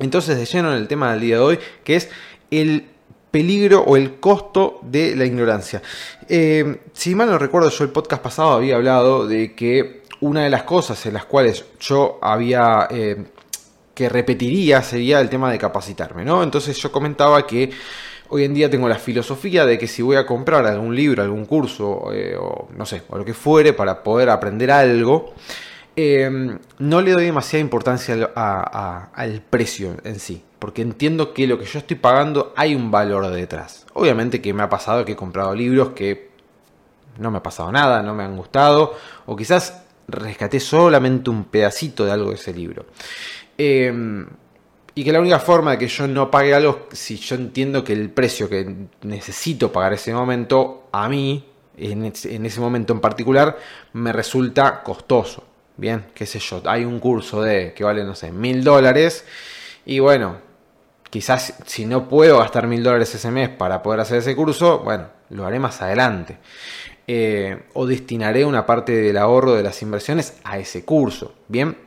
entonces 0.02 0.38
de 0.38 0.46
lleno 0.46 0.72
en 0.72 0.78
el 0.78 0.88
tema 0.88 1.12
del 1.12 1.22
día 1.22 1.36
de 1.36 1.42
hoy, 1.42 1.60
que 1.84 1.96
es 1.96 2.10
el 2.50 2.86
peligro 3.32 3.82
o 3.82 3.96
el 3.96 4.20
costo 4.20 4.80
de 4.84 5.16
la 5.16 5.26
ignorancia. 5.26 5.82
Eh, 6.28 6.82
si 6.92 7.16
mal 7.16 7.30
no 7.30 7.38
recuerdo, 7.38 7.70
yo 7.70 7.84
el 7.86 7.92
podcast 7.92 8.22
pasado 8.22 8.52
había 8.52 8.76
hablado 8.76 9.26
de 9.26 9.56
que 9.56 10.02
una 10.20 10.44
de 10.44 10.50
las 10.50 10.64
cosas 10.64 11.04
en 11.06 11.14
las 11.14 11.26
cuales 11.26 11.66
yo 11.80 12.20
había 12.22 12.88
eh, 12.92 13.26
que 13.94 14.10
repetiría 14.10 14.82
sería 14.82 15.22
el 15.22 15.30
tema 15.30 15.52
de 15.52 15.58
capacitarme, 15.58 16.26
¿no? 16.26 16.44
Entonces 16.44 16.78
yo 16.78 16.92
comentaba 16.92 17.48
que 17.48 17.72
hoy 18.30 18.44
en 18.44 18.54
día 18.54 18.70
tengo 18.70 18.90
la 18.90 18.96
filosofía 18.96 19.66
de 19.66 19.78
que 19.78 19.88
si 19.88 20.02
voy 20.02 20.18
a 20.18 20.26
comprar 20.26 20.66
algún 20.66 20.96
libro, 20.96 21.24
algún 21.24 21.46
curso, 21.46 22.12
eh, 22.14 22.36
o 22.38 22.70
no 22.76 22.86
sé, 22.86 23.04
o 23.10 23.18
lo 23.18 23.26
que 23.26 23.34
fuere 23.34 23.74
para 23.74 24.04
poder 24.04 24.30
aprender 24.30 24.72
algo, 24.72 25.34
no 25.96 27.02
le 27.02 27.12
doy 27.12 27.26
demasiada 27.26 27.62
importancia 27.62 28.16
al 29.14 29.42
precio 29.42 29.98
en 30.04 30.20
sí 30.20 30.44
porque 30.62 30.84
entiendo 30.84 31.34
que 31.34 31.48
lo 31.48 31.58
que 31.58 31.66
yo 31.66 31.80
estoy 31.80 31.98
pagando 31.98 32.54
hay 32.56 32.76
un 32.76 32.92
valor 32.92 33.28
detrás. 33.32 33.88
Obviamente 33.94 34.44
que 34.44 34.54
me 34.54 34.62
ha 34.62 34.70
pasado 34.70 35.04
que 35.04 35.14
he 35.14 35.16
comprado 35.16 35.56
libros 35.56 35.90
que 35.96 36.30
no 37.18 37.32
me 37.32 37.40
ha 37.40 37.44
pasado 37.44 37.72
nada, 37.72 38.04
no 38.04 38.14
me 38.14 38.24
han 38.24 38.38
gustado, 38.38 38.96
o 39.26 39.36
quizás 39.36 39.82
rescaté 40.08 40.60
solamente 40.60 41.32
un 41.32 41.46
pedacito 41.46 42.06
de 42.06 42.12
algo 42.12 42.30
de 42.30 42.36
ese 42.36 42.54
libro. 42.54 42.86
Em, 43.58 44.28
y 44.94 45.04
que 45.04 45.12
la 45.12 45.20
única 45.20 45.40
forma 45.40 45.72
de 45.72 45.80
que 45.80 45.88
yo 45.88 46.08
no 46.08 46.30
pague 46.30 46.54
algo, 46.54 46.88
si 46.92 47.18
yo 47.18 47.36
entiendo 47.38 47.84
que 47.84 47.94
el 47.94 48.12
precio 48.12 48.48
que 48.48 48.88
necesito 49.02 49.72
pagar 49.72 49.94
ese 49.94 50.14
momento, 50.14 50.90
a 50.92 51.10
mí, 51.10 51.44
en 51.76 52.06
ese 52.06 52.60
momento 52.60 52.94
en 52.94 53.00
particular, 53.00 53.58
me 53.94 54.14
resulta 54.14 54.84
costoso. 54.84 55.51
Bien, 55.82 56.06
qué 56.14 56.26
sé 56.26 56.40
yo, 56.40 56.62
hay 56.66 56.86
un 56.86 57.00
curso 57.00 57.42
de 57.42 57.74
que 57.74 57.84
vale, 57.84 58.06
no 58.06 58.16
sé, 58.16 58.32
mil 58.32 58.64
dólares. 58.64 59.26
Y 59.86 60.00
bueno, 60.00 60.38
Quizás 61.12 61.56
si 61.66 61.86
no 61.86 62.08
puedo 62.08 62.40
gastar 62.40 62.68
mil 62.68 62.84
dólares 62.84 63.14
ese 63.14 63.32
mes 63.32 63.50
para 63.50 63.84
poder 63.84 64.00
hacer 64.00 64.20
ese 64.20 64.34
curso, 64.34 64.80
bueno, 64.80 65.08
lo 65.30 65.46
haré 65.46 65.60
más 65.60 65.82
adelante. 65.82 66.38
Eh, 67.06 67.64
o 67.74 67.86
destinaré 67.86 68.46
una 68.46 68.66
parte 68.66 68.94
del 68.94 69.18
ahorro 69.18 69.54
de 69.54 69.62
las 69.62 69.82
inversiones 69.82 70.40
a 70.46 70.58
ese 70.58 70.86
curso. 70.86 71.36
Bien, 71.50 71.78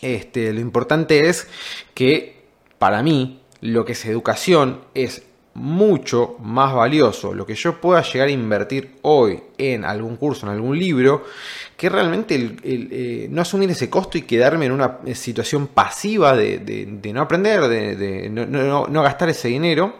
este, 0.00 0.52
lo 0.52 0.60
importante 0.60 1.28
es 1.28 1.48
que 1.92 2.44
para 2.78 3.02
mí 3.02 3.42
lo 3.60 3.84
que 3.84 3.92
es 3.92 4.04
educación 4.04 4.82
es 4.94 5.24
mucho 5.54 6.36
más 6.40 6.72
valioso 6.72 7.34
lo 7.34 7.44
que 7.44 7.54
yo 7.54 7.78
pueda 7.80 8.02
llegar 8.02 8.28
a 8.28 8.30
invertir 8.30 8.96
hoy 9.02 9.42
en 9.58 9.84
algún 9.84 10.16
curso, 10.16 10.46
en 10.46 10.52
algún 10.52 10.78
libro, 10.78 11.24
que 11.76 11.88
realmente 11.88 12.56
eh, 12.62 13.26
no 13.30 13.42
asumir 13.42 13.70
ese 13.70 13.90
costo 13.90 14.16
y 14.16 14.22
quedarme 14.22 14.66
en 14.66 14.72
una 14.72 14.98
eh, 15.04 15.14
situación 15.14 15.66
pasiva 15.68 16.34
de, 16.34 17.00
no 17.12 17.20
aprender, 17.20 17.68
de, 17.68 18.30
no, 18.30 19.02
gastar 19.02 19.28
ese 19.28 19.48
dinero. 19.48 19.94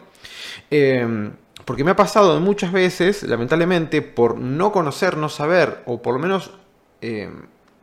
Eh, 0.70 1.31
porque 1.64 1.84
me 1.84 1.93
ha 1.93 1.96
pasado 1.96 2.40
muchas 2.40 2.72
veces, 2.72 3.22
lamentablemente, 3.22 4.02
por 4.02 4.38
no 4.38 4.72
conocer, 4.72 5.16
no 5.16 5.28
saber, 5.28 5.82
o 5.87 6.00
por 6.00 6.14
lo 6.14 6.20
menos 6.20 6.50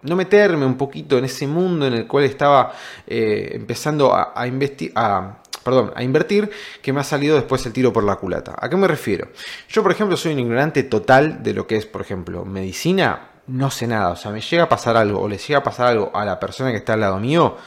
no 0.01 0.15
meterme 0.15 0.65
un 0.65 0.77
poquito 0.77 1.17
en 1.17 1.25
ese 1.25 1.45
mundo 1.45 1.85
en 1.85 1.93
el 1.93 2.07
cual 2.07 2.23
estaba 2.25 2.73
empezando 3.05 4.13
a, 4.13 4.33
a, 4.35 4.45
a, 4.95 5.41
perdón, 5.63 5.91
a 5.95 6.03
invertir, 6.03 6.49
que 6.81 6.93
me 6.93 7.01
ha 7.01 7.03
salido 7.03 7.35
después 7.35 7.65
el 7.65 7.73
tiro 7.73 7.93
por 7.93 8.03
la 8.03 8.15
culata. 8.15 8.55
¿A 8.57 8.69
qué 8.69 8.75
me 8.75 8.87
refiero? 8.87 9.29
Yo, 9.69 9.83
por 9.83 9.91
ejemplo, 9.91 10.17
soy 10.17 10.33
un 10.33 10.39
ignorante 10.39 10.83
total 10.83 11.43
de 11.43 11.53
lo 11.53 11.67
que 11.67 11.77
es, 11.77 11.85
por 11.85 12.01
ejemplo, 12.01 12.45
medicina. 12.45 13.29
No 13.47 13.71
sé 13.71 13.87
nada, 13.87 14.11
o 14.11 14.15
sea, 14.15 14.31
me 14.31 14.41
llega 14.41 14.63
a 14.63 14.69
pasar 14.69 14.95
algo 14.95 15.21
o 15.21 15.27
le 15.27 15.37
llega 15.37 15.59
a 15.59 15.63
pasar 15.63 15.87
algo 15.87 16.11
a 16.13 16.23
la 16.23 16.39
persona 16.39 16.71
que 16.71 16.77
está 16.77 16.93
al 16.93 16.99
lado 16.99 17.19
mío, 17.19 17.57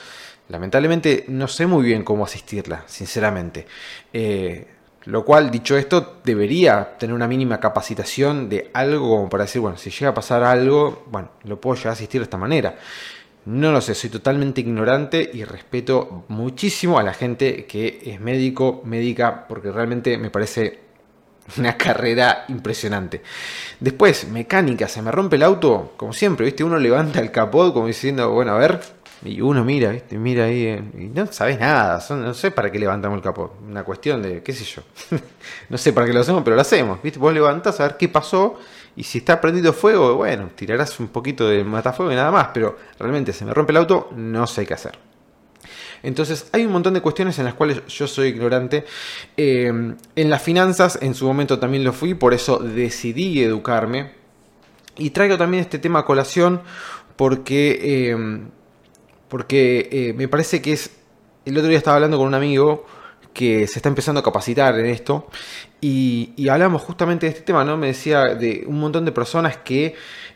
lamentablemente 0.49 1.25
no 1.29 1.49
sé 1.49 1.67
muy 1.67 1.85
bien 1.85 2.05
cómo 2.05 2.25
asistirla, 2.25 2.85
sinceramente. 2.87 3.67
Eh, 4.13 4.67
lo 5.07 5.25
cual, 5.25 5.51
dicho 5.51 5.77
esto, 5.77 6.21
debería 6.23 6.97
tener 6.97 7.15
una 7.15 7.27
mínima 7.27 7.59
capacitación 7.59 8.49
de 8.49 8.71
algo 8.73 9.09
como 9.09 9.29
para 9.29 9.45
decir, 9.45 9.61
bueno, 9.61 9.77
si 9.77 9.91
llega 9.91 10.11
a 10.11 10.15
pasar 10.15 10.45
algo, 10.45 11.05
bueno, 11.11 11.31
lo 11.45 11.61
puedo 11.61 11.75
llegar 11.75 11.91
a 11.91 11.95
asistir 11.95 12.21
de 12.21 12.25
esta 12.25 12.37
manera. 12.37 12.77
No 13.45 13.73
lo 13.73 13.81
sé, 13.81 13.95
soy 13.95 14.09
totalmente 14.09 14.61
ignorante 14.61 15.29
y 15.33 15.43
respeto 15.43 16.25
muchísimo 16.29 16.99
a 16.99 17.03
la 17.03 17.13
gente 17.13 17.67
que 17.67 18.01
es 18.05 18.21
médico, 18.21 18.83
médica, 18.85 19.47
porque 19.49 19.73
realmente 19.73 20.17
me 20.17 20.31
parece 20.31 20.79
una 21.59 21.77
carrera 21.77 22.45
impresionante. 22.49 23.23
Después, 23.81 24.29
mecánica, 24.29 24.87
se 24.87 25.03
me 25.03 25.11
rompe 25.11 25.37
el 25.37 25.43
auto, 25.43 25.95
como 25.97 26.13
siempre, 26.13 26.47
¿viste? 26.47 26.63
Uno 26.63 26.79
levanta 26.79 27.21
el 27.21 27.33
capot 27.33 27.73
como 27.73 27.89
diciendo, 27.89 28.31
bueno, 28.31 28.53
a 28.53 28.59
ver, 28.59 28.81
y 29.25 29.41
uno 29.41 29.65
mira, 29.65 29.91
¿viste? 29.91 30.19
Mira 30.19 30.45
ahí, 30.45 30.67
eh, 30.67 30.83
y 30.99 31.05
no 31.07 31.27
sabes 31.31 31.59
nada, 31.59 32.03
no 32.11 32.35
sé 32.35 32.51
para 32.51 32.71
qué 32.71 32.79
levantamos 32.79 33.17
el 33.17 33.23
capot, 33.23 33.55
una 33.69 33.85
cuestión 33.85 34.23
de, 34.23 34.43
qué 34.43 34.53
sé 34.53 34.65
yo, 34.65 34.83
no 35.69 35.79
sé 35.79 35.93
para 35.93 36.07
qué 36.07 36.13
lo 36.13 36.21
hacemos, 36.21 36.43
pero 36.43 36.57
lo 36.57 36.63
hacemos, 36.63 37.03
¿viste? 37.03 37.19
Vos 37.19 37.33
levantás 37.33 37.81
a 37.81 37.85
ver 37.85 37.97
qué 37.97 38.09
pasó 38.09 38.59
y 38.97 39.05
si 39.05 39.19
está 39.19 39.41
prendido 39.41 39.73
fuego, 39.73 40.17
bueno, 40.17 40.51
tirarás 40.55 40.99
un 41.01 41.09
poquito 41.09 41.49
de 41.49 41.65
matafuego 41.65 42.13
y 42.13 42.17
nada 42.17 42.31
más, 42.31 42.49
pero 42.53 42.77
realmente 42.99 43.33
se 43.33 43.45
me 43.45 43.55
rompe 43.55 43.73
el 43.73 43.79
auto, 43.79 44.11
no 44.15 44.47
sé 44.47 44.67
qué 44.67 44.75
hacer. 44.75 44.99
Entonces 46.03 46.49
hay 46.53 46.65
un 46.67 46.73
montón 46.73 46.95
de 46.95 47.01
cuestiones 47.01 47.39
en 47.39 47.45
las 47.45 47.55
cuales 47.55 47.83
yo 47.87 48.07
soy 48.07 48.29
ignorante. 48.29 48.85
Eh, 49.37 49.69
en 50.17 50.31
las 50.31 50.43
finanzas 50.43 50.99
en 51.01 51.15
su 51.15 51.27
momento 51.27 51.59
también 51.59 51.85
lo 51.85 51.93
fui, 51.93 52.15
por 52.15 52.35
eso 52.35 52.59
decidí 52.59 53.43
educarme. 53.43 54.11
Y 54.99 55.11
traigo 55.11 55.39
también 55.39 55.63
este 55.63 55.79
tema 55.79 56.01
a 56.01 56.05
colación 56.05 56.61
porque, 57.17 58.11
eh, 58.11 58.47
porque 59.33 59.89
eh, 59.91 60.13
me 60.13 60.29
parece 60.29 60.61
que 60.61 60.75
es... 60.75 60.91
El 61.47 61.57
otro 61.57 61.71
día 61.71 61.79
estaba 61.79 61.95
hablando 61.95 62.19
con 62.19 62.27
un 62.27 62.35
amigo 62.35 62.85
que 63.33 63.67
se 63.67 63.79
está 63.79 63.89
empezando 63.89 64.21
a 64.21 64.23
capacitar 64.23 64.79
en 64.79 64.85
esto. 64.85 65.27
Y, 65.81 66.35
hablamos 66.51 66.83
justamente 66.83 67.25
de 67.25 67.33
este 67.33 67.41
tema, 67.41 67.65
¿no? 67.65 67.79
Me 67.79 67.87
decía 67.87 68.35
de 68.35 68.65
un 68.67 68.79
montón 68.79 69.07
de 69.07 69.13
personas 69.13 69.57
que 69.57 69.95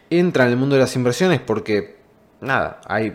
entran 0.09 0.47
en 0.47 0.55
el 0.55 0.59
mundo 0.59 0.77
de 0.77 0.81
las 0.81 0.97
inversiones 0.97 1.41
porque, 1.41 1.97
nada, 2.41 2.81
hay 2.87 3.11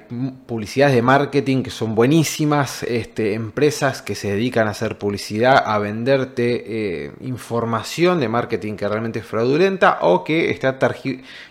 publicidades 0.46 0.94
de 0.94 1.02
marketing 1.02 1.64
que 1.64 1.72
son 1.72 1.96
buenísimas, 1.96 2.84
este, 2.84 3.34
empresas 3.34 4.04
que 4.04 4.14
se 4.14 4.34
dedican 4.34 4.68
a 4.68 4.72
hacer 4.72 5.00
publicidad, 5.00 5.64
a 5.66 5.80
venderte 5.80 7.06
eh, 7.08 7.12
información 7.22 8.20
de 8.20 8.30
marketing 8.30 8.76
que 8.76 8.88
realmente 8.88 9.18
es 9.18 9.26
fraudulenta 9.26 9.98
o 10.02 10.24
que 10.24 10.52
está, 10.52 10.78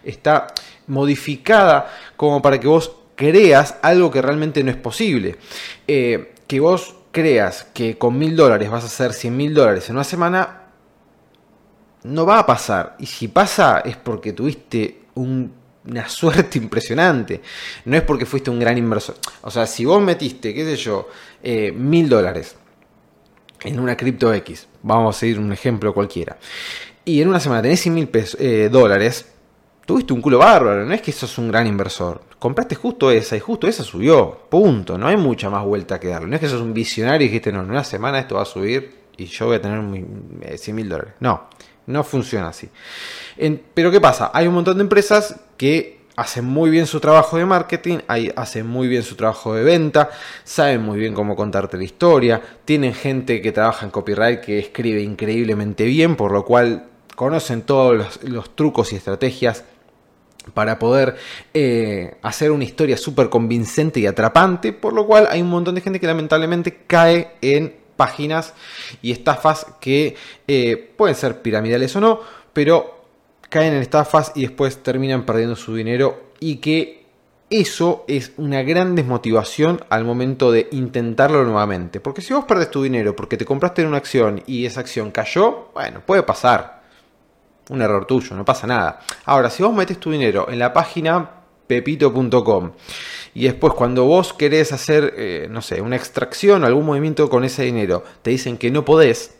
está 0.04 0.46
modificada 0.86 1.90
como 2.16 2.40
para 2.40 2.60
que 2.60 2.68
vos 2.68 2.99
creas 3.20 3.76
algo 3.82 4.10
que 4.10 4.22
realmente 4.22 4.64
no 4.64 4.70
es 4.70 4.78
posible. 4.78 5.36
Eh, 5.86 6.32
que 6.46 6.58
vos 6.58 6.94
creas 7.12 7.66
que 7.74 7.98
con 7.98 8.18
mil 8.18 8.34
dólares 8.34 8.70
vas 8.70 8.82
a 8.82 8.86
hacer 8.86 9.12
100 9.12 9.36
mil 9.36 9.52
dólares 9.52 9.90
en 9.90 9.96
una 9.96 10.04
semana, 10.04 10.62
no 12.04 12.24
va 12.24 12.38
a 12.38 12.46
pasar. 12.46 12.96
Y 12.98 13.04
si 13.04 13.28
pasa 13.28 13.82
es 13.84 13.98
porque 13.98 14.32
tuviste 14.32 15.02
una 15.16 16.08
suerte 16.08 16.56
impresionante. 16.56 17.42
No 17.84 17.94
es 17.94 18.02
porque 18.04 18.24
fuiste 18.24 18.48
un 18.48 18.58
gran 18.58 18.78
inversor. 18.78 19.16
O 19.42 19.50
sea, 19.50 19.66
si 19.66 19.84
vos 19.84 20.02
metiste, 20.02 20.54
qué 20.54 20.64
sé 20.64 20.76
yo, 20.76 21.10
eh, 21.42 21.72
mil 21.72 22.08
dólares 22.08 22.56
en 23.64 23.78
una 23.78 23.98
cripto 23.98 24.32
X, 24.32 24.66
vamos 24.82 25.14
a 25.14 25.20
seguir 25.20 25.38
un 25.38 25.52
ejemplo 25.52 25.92
cualquiera, 25.92 26.38
y 27.04 27.20
en 27.20 27.28
una 27.28 27.38
semana 27.38 27.60
tenés 27.60 27.80
100 27.80 27.94
mil 27.94 28.08
eh, 28.38 28.70
dólares, 28.72 29.26
tuviste 29.86 30.12
un 30.12 30.20
culo 30.20 30.38
bárbaro, 30.38 30.84
no 30.84 30.94
es 30.94 31.02
que 31.02 31.12
sos 31.12 31.36
un 31.38 31.48
gran 31.48 31.66
inversor. 31.66 32.22
Compraste 32.38 32.74
justo 32.74 33.10
esa 33.10 33.36
y 33.36 33.40
justo 33.40 33.66
esa 33.66 33.82
subió, 33.84 34.38
punto. 34.48 34.96
No 34.96 35.08
hay 35.08 35.16
mucha 35.16 35.50
más 35.50 35.64
vuelta 35.64 35.98
que 35.98 36.08
darle. 36.08 36.28
No 36.28 36.34
es 36.36 36.40
que 36.40 36.48
sos 36.48 36.60
un 36.60 36.72
visionario 36.72 37.26
y 37.26 37.28
dijiste, 37.28 37.52
no, 37.52 37.62
en 37.62 37.70
una 37.70 37.84
semana 37.84 38.18
esto 38.18 38.36
va 38.36 38.42
a 38.42 38.46
subir 38.46 39.00
y 39.16 39.26
yo 39.26 39.46
voy 39.46 39.56
a 39.56 39.60
tener 39.60 39.80
100 39.80 40.42
eh, 40.42 40.72
mil 40.72 40.88
dólares. 40.88 41.14
No, 41.20 41.48
no 41.86 42.04
funciona 42.04 42.48
así. 42.48 42.68
pero 43.74 43.90
¿qué 43.90 44.00
pasa? 44.00 44.30
Hay 44.32 44.46
un 44.46 44.54
montón 44.54 44.76
de 44.76 44.82
empresas 44.82 45.40
que 45.56 46.00
hacen 46.16 46.44
muy 46.44 46.70
bien 46.70 46.86
su 46.86 47.00
trabajo 47.00 47.36
de 47.38 47.46
marketing, 47.46 47.98
hacen 48.36 48.66
muy 48.66 48.88
bien 48.88 49.02
su 49.02 49.16
trabajo 49.16 49.54
de 49.54 49.64
venta, 49.64 50.10
saben 50.44 50.82
muy 50.82 50.98
bien 50.98 51.14
cómo 51.14 51.34
contarte 51.34 51.76
la 51.76 51.84
historia, 51.84 52.42
tienen 52.64 52.94
gente 52.94 53.40
que 53.40 53.52
trabaja 53.52 53.86
en 53.86 53.90
copyright 53.90 54.40
que 54.40 54.58
escribe 54.58 55.00
increíblemente 55.00 55.84
bien, 55.84 56.16
por 56.16 56.32
lo 56.32 56.44
cual 56.44 56.86
conocen 57.14 57.62
todos 57.62 58.20
los, 58.22 58.56
trucos 58.56 58.92
y 58.92 58.96
estrategias 58.96 59.64
para 60.54 60.78
poder 60.78 61.16
eh, 61.52 62.16
hacer 62.22 62.50
una 62.50 62.64
historia 62.64 62.96
súper 62.96 63.28
convincente 63.28 64.00
y 64.00 64.06
atrapante, 64.06 64.72
por 64.72 64.92
lo 64.92 65.06
cual 65.06 65.28
hay 65.30 65.42
un 65.42 65.50
montón 65.50 65.74
de 65.74 65.80
gente 65.80 66.00
que 66.00 66.06
lamentablemente 66.06 66.84
cae 66.86 67.32
en 67.42 67.76
páginas 67.96 68.54
y 69.02 69.12
estafas 69.12 69.66
que 69.80 70.16
eh, 70.48 70.92
pueden 70.96 71.14
ser 71.14 71.42
piramidales 71.42 71.94
o 71.96 72.00
no, 72.00 72.20
pero 72.52 73.04
caen 73.50 73.74
en 73.74 73.82
estafas 73.82 74.32
y 74.34 74.42
después 74.42 74.82
terminan 74.82 75.26
perdiendo 75.26 75.56
su 75.56 75.74
dinero 75.74 76.30
y 76.40 76.56
que 76.56 77.00
eso 77.50 78.04
es 78.06 78.32
una 78.36 78.62
gran 78.62 78.94
desmotivación 78.94 79.84
al 79.90 80.04
momento 80.04 80.52
de 80.52 80.68
intentarlo 80.70 81.44
nuevamente. 81.44 82.00
Porque 82.00 82.22
si 82.22 82.32
vos 82.32 82.44
perdés 82.44 82.70
tu 82.70 82.82
dinero 82.82 83.14
porque 83.14 83.36
te 83.36 83.44
compraste 83.44 83.82
en 83.82 83.88
una 83.88 83.98
acción 83.98 84.42
y 84.46 84.64
esa 84.64 84.80
acción 84.80 85.10
cayó, 85.10 85.68
bueno, 85.74 86.00
puede 86.06 86.22
pasar 86.22 86.79
un 87.70 87.80
error 87.80 88.04
tuyo, 88.04 88.36
no 88.36 88.44
pasa 88.44 88.66
nada. 88.66 89.00
Ahora, 89.24 89.48
si 89.48 89.62
vos 89.62 89.72
metes 89.72 89.98
tu 89.98 90.10
dinero 90.10 90.48
en 90.50 90.58
la 90.58 90.72
página 90.72 91.30
pepito.com 91.66 92.72
y 93.32 93.44
después 93.44 93.74
cuando 93.74 94.04
vos 94.04 94.32
querés 94.32 94.72
hacer, 94.72 95.14
eh, 95.16 95.46
no 95.48 95.62
sé, 95.62 95.80
una 95.80 95.96
extracción 95.96 96.64
o 96.64 96.66
algún 96.66 96.84
movimiento 96.84 97.30
con 97.30 97.44
ese 97.44 97.62
dinero, 97.62 98.02
te 98.22 98.30
dicen 98.30 98.58
que 98.58 98.72
no 98.72 98.84
podés, 98.84 99.36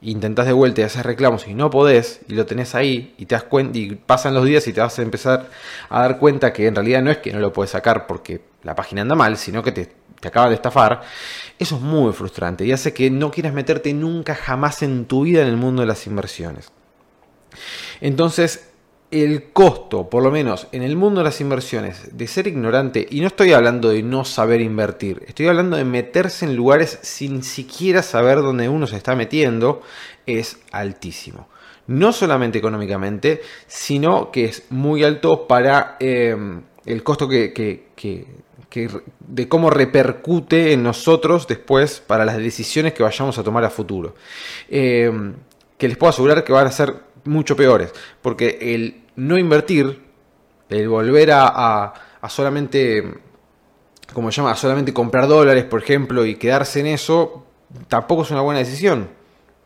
intentás 0.00 0.46
de 0.46 0.54
vuelta 0.54 0.80
y 0.80 0.84
haces 0.84 1.04
reclamos 1.04 1.46
y 1.46 1.52
no 1.52 1.68
podés, 1.68 2.20
y 2.26 2.34
lo 2.34 2.46
tenés 2.46 2.74
ahí, 2.74 3.14
y 3.18 3.26
te 3.26 3.34
das 3.34 3.44
cuenta, 3.44 3.78
y 3.78 3.94
pasan 3.96 4.32
los 4.32 4.46
días 4.46 4.66
y 4.66 4.72
te 4.72 4.80
vas 4.80 4.98
a 4.98 5.02
empezar 5.02 5.50
a 5.90 6.00
dar 6.00 6.18
cuenta 6.18 6.54
que 6.54 6.66
en 6.66 6.74
realidad 6.74 7.02
no 7.02 7.10
es 7.10 7.18
que 7.18 7.32
no 7.34 7.38
lo 7.38 7.52
puedes 7.52 7.70
sacar 7.70 8.06
porque 8.06 8.40
la 8.62 8.74
página 8.74 9.02
anda 9.02 9.14
mal, 9.14 9.36
sino 9.36 9.62
que 9.62 9.72
te, 9.72 9.92
te 10.20 10.28
acaban 10.28 10.48
de 10.48 10.56
estafar, 10.56 11.02
eso 11.58 11.76
es 11.76 11.82
muy 11.82 12.14
frustrante 12.14 12.64
y 12.64 12.72
hace 12.72 12.94
que 12.94 13.10
no 13.10 13.30
quieras 13.30 13.52
meterte 13.52 13.92
nunca 13.92 14.34
jamás 14.34 14.82
en 14.82 15.04
tu 15.04 15.24
vida 15.24 15.42
en 15.42 15.48
el 15.48 15.58
mundo 15.58 15.82
de 15.82 15.88
las 15.88 16.06
inversiones. 16.06 16.72
Entonces, 18.00 18.68
el 19.10 19.52
costo, 19.52 20.10
por 20.10 20.22
lo 20.22 20.30
menos 20.30 20.66
en 20.72 20.82
el 20.82 20.96
mundo 20.96 21.20
de 21.20 21.24
las 21.24 21.40
inversiones, 21.40 22.16
de 22.16 22.26
ser 22.26 22.46
ignorante, 22.46 23.06
y 23.08 23.20
no 23.20 23.28
estoy 23.28 23.52
hablando 23.52 23.90
de 23.90 24.02
no 24.02 24.24
saber 24.24 24.60
invertir, 24.60 25.22
estoy 25.26 25.46
hablando 25.46 25.76
de 25.76 25.84
meterse 25.84 26.44
en 26.44 26.56
lugares 26.56 26.98
sin 27.02 27.42
siquiera 27.42 28.02
saber 28.02 28.38
dónde 28.38 28.68
uno 28.68 28.86
se 28.86 28.96
está 28.96 29.14
metiendo, 29.14 29.82
es 30.26 30.58
altísimo. 30.72 31.48
No 31.86 32.12
solamente 32.12 32.58
económicamente, 32.58 33.42
sino 33.68 34.32
que 34.32 34.46
es 34.46 34.64
muy 34.70 35.04
alto 35.04 35.46
para 35.46 35.96
em, 36.00 36.62
el 36.84 37.04
costo 37.04 37.28
que, 37.28 37.84
de 39.20 39.48
cómo 39.48 39.70
repercute 39.70 40.72
en 40.72 40.82
nosotros 40.82 41.46
después 41.46 42.02
para 42.04 42.24
las 42.24 42.38
decisiones 42.38 42.92
que 42.92 43.04
vayamos 43.04 43.38
a 43.38 43.44
tomar 43.44 43.64
a 43.64 43.70
futuro. 43.70 44.16
Em, 44.68 45.34
que 45.78 45.86
les 45.86 45.96
puedo 45.96 46.10
asegurar 46.10 46.42
que 46.42 46.52
van 46.52 46.66
a 46.66 46.72
ser 46.72 47.05
mucho 47.26 47.56
peores. 47.56 47.92
Porque 48.22 48.58
el 48.60 49.04
no 49.16 49.38
invertir, 49.38 50.02
el 50.68 50.88
volver 50.88 51.30
a, 51.32 51.92
solamente, 52.28 53.20
como 54.12 54.30
se 54.30 54.36
llama, 54.36 54.52
a 54.52 54.56
solamente 54.56 54.92
comprar 54.92 55.26
dólares, 55.26 55.64
por 55.64 55.82
ejemplo, 55.82 56.24
y 56.24 56.36
quedarse 56.36 56.80
en 56.80 56.86
eso, 56.86 57.46
tampoco 57.88 58.22
es 58.22 58.30
una 58.30 58.40
buena 58.40 58.60
decisión. 58.60 59.08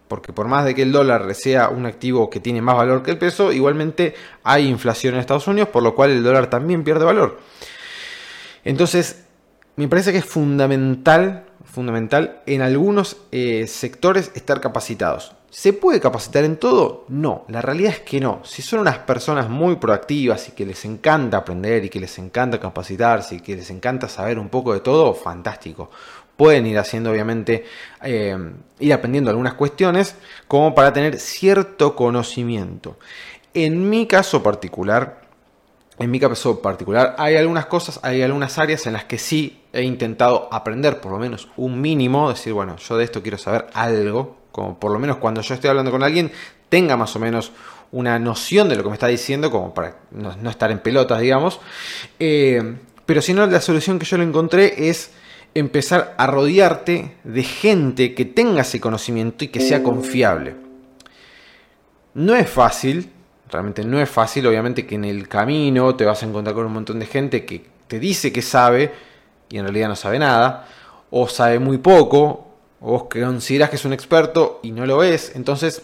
Porque 0.09 0.33
por 0.33 0.49
más 0.49 0.65
de 0.65 0.75
que 0.75 0.83
el 0.83 0.91
dólar 0.91 1.33
sea 1.35 1.69
un 1.69 1.87
activo 1.87 2.29
que 2.31 2.41
tiene 2.41 2.61
más 2.61 2.77
valor 2.77 3.03
que 3.03 3.13
el 3.13 3.19
peso, 3.19 3.53
igualmente 3.53 4.15
hay 4.43 4.67
inflación 4.67 5.15
en 5.15 5.21
Estados 5.21 5.47
Unidos, 5.47 5.69
por 5.69 5.83
lo 5.83 5.95
cual 5.95 6.11
el 6.11 6.25
dólar 6.25 6.51
también 6.51 6.83
pierde 6.83 7.05
valor. 7.05 7.39
Entonces, 8.65 9.25
me 9.77 9.89
parece 9.89 10.13
que 10.13 10.19
es 10.19 10.25
fundamental, 10.25 11.47
fundamental 11.65 12.43
en 12.47 12.61
algunos 12.61 13.19
eh, 13.31 13.67
sectores 13.67 14.33
estar 14.35 14.61
capacitados. 14.61 15.33
¿Se 15.51 15.73
puede 15.73 15.99
capacitar 15.99 16.45
en 16.45 16.59
todo? 16.59 17.05
No, 17.09 17.45
la 17.49 17.61
realidad 17.61 17.93
es 17.93 18.01
que 18.01 18.21
no. 18.21 18.41
Si 18.45 18.63
son 18.63 18.81
unas 18.81 18.99
personas 18.99 19.49
muy 19.49 19.77
proactivas 19.77 20.49
y 20.49 20.53
que 20.53 20.65
les 20.65 20.85
encanta 20.85 21.39
aprender 21.39 21.85
y 21.85 21.89
que 21.89 21.99
les 21.99 22.17
encanta 22.19 22.61
capacitarse 22.61 23.35
y 23.35 23.41
que 23.41 23.57
les 23.57 23.69
encanta 23.71 24.09
saber 24.09 24.39
un 24.39 24.49
poco 24.49 24.73
de 24.73 24.79
todo, 24.79 25.13
fantástico. 25.13 25.91
Pueden 26.37 26.69
ir 26.69 26.79
haciendo, 26.79 27.11
obviamente, 27.11 27.65
eh, 28.05 28.39
ir 28.79 28.93
aprendiendo 28.93 29.31
algunas 29.31 29.55
cuestiones 29.55 30.15
como 30.47 30.73
para 30.73 30.93
tener 30.93 31.19
cierto 31.19 31.97
conocimiento. 31.97 32.97
En 33.53 33.91
mi 33.91 34.07
caso 34.07 34.45
particular, 34.45 35.23
en 35.99 36.13
mi 36.13 36.21
caso 36.21 36.63
particular, 36.63 37.17
hay 37.19 37.35
algunas 37.35 37.67
cosas, 37.67 37.99
hay 38.05 38.23
algunas 38.23 38.57
áreas 38.57 38.87
en 38.87 38.93
las 38.93 39.05
que 39.05 39.19
sí 39.19 39.61
he 39.73 39.83
intentado 39.83 40.49
aprender 40.53 41.01
por 41.01 41.11
lo 41.11 41.19
menos 41.19 41.49
un 41.57 41.81
mínimo, 41.81 42.31
decir, 42.31 42.53
bueno, 42.53 42.77
yo 42.77 42.97
de 42.97 43.05
esto 43.05 43.21
quiero 43.21 43.37
saber 43.37 43.67
algo, 43.75 44.40
como 44.53 44.79
por 44.79 44.93
lo 44.93 44.99
menos 44.99 45.17
cuando 45.19 45.41
yo 45.41 45.55
estoy 45.55 45.71
hablando 45.71 45.91
con 45.91 46.03
alguien, 46.03 46.31
tenga 46.69 46.97
más 46.97 47.15
o 47.17 47.19
menos 47.19 47.53
una 47.93 48.19
noción 48.19 48.69
de 48.69 48.77
lo 48.77 48.83
que 48.83 48.89
me 48.89 48.95
está 48.95 49.09
diciendo, 49.09 49.51
como 49.51 49.75
para 49.75 49.97
no, 50.11 50.51
estar 50.51 50.71
en 50.71 50.79
pelotas, 50.79 51.21
digamos. 51.21 51.61
Eh, 52.19 52.77
pero 53.07 53.21
si 53.21 53.35
no, 53.35 53.47
la 53.47 53.61
solución 53.61 53.99
que 53.99 54.07
yo 54.07 54.17
le 54.17 54.25
encontré 54.25 54.89
es 54.89 55.13
empezar 55.55 56.15
a 56.17 56.27
rodearte 56.27 57.17
de 57.25 57.43
gente 57.43 58.15
que 58.15 58.25
tenga 58.25 58.63
ese 58.63 58.81
conocimiento 58.81 59.45
y 59.45 59.49
que 59.49 59.61
sea 59.61 59.83
confiable. 59.83 60.55
No 62.15 62.35
es 62.35 62.49
fácil, 62.49 63.11
realmente 63.51 63.85
no 63.85 64.01
es 64.01 64.09
fácil, 64.09 64.47
obviamente 64.47 64.87
que 64.87 64.95
en 64.95 65.05
el 65.05 65.29
camino 65.29 65.95
te 65.97 66.05
vas 66.05 66.23
a 66.23 66.27
encontrar 66.27 66.55
con 66.55 66.67
un 66.67 66.73
montón 66.73 67.01
de 67.01 67.07
gente 67.07 67.45
que 67.45 67.65
te 67.89 67.99
dice 67.99 68.33
que 68.33 68.43
sabe 68.43 68.93
y 69.49 69.59
en 69.59 69.65
realidad 69.65 69.89
no 69.89 69.97
sabe 69.97 70.19
nada, 70.19 70.69
o 71.11 71.29
sabe 71.29 71.59
muy 71.59 71.79
poco, 71.79 72.50
vos 72.81 73.05
que 73.05 73.23
considerás 73.23 73.71
que 73.71 73.77
es 73.77 73.85
un 73.85 73.93
experto 73.93 74.61
y 74.63 74.73
no 74.73 74.87
lo 74.87 75.03
es, 75.03 75.37
entonces 75.37 75.83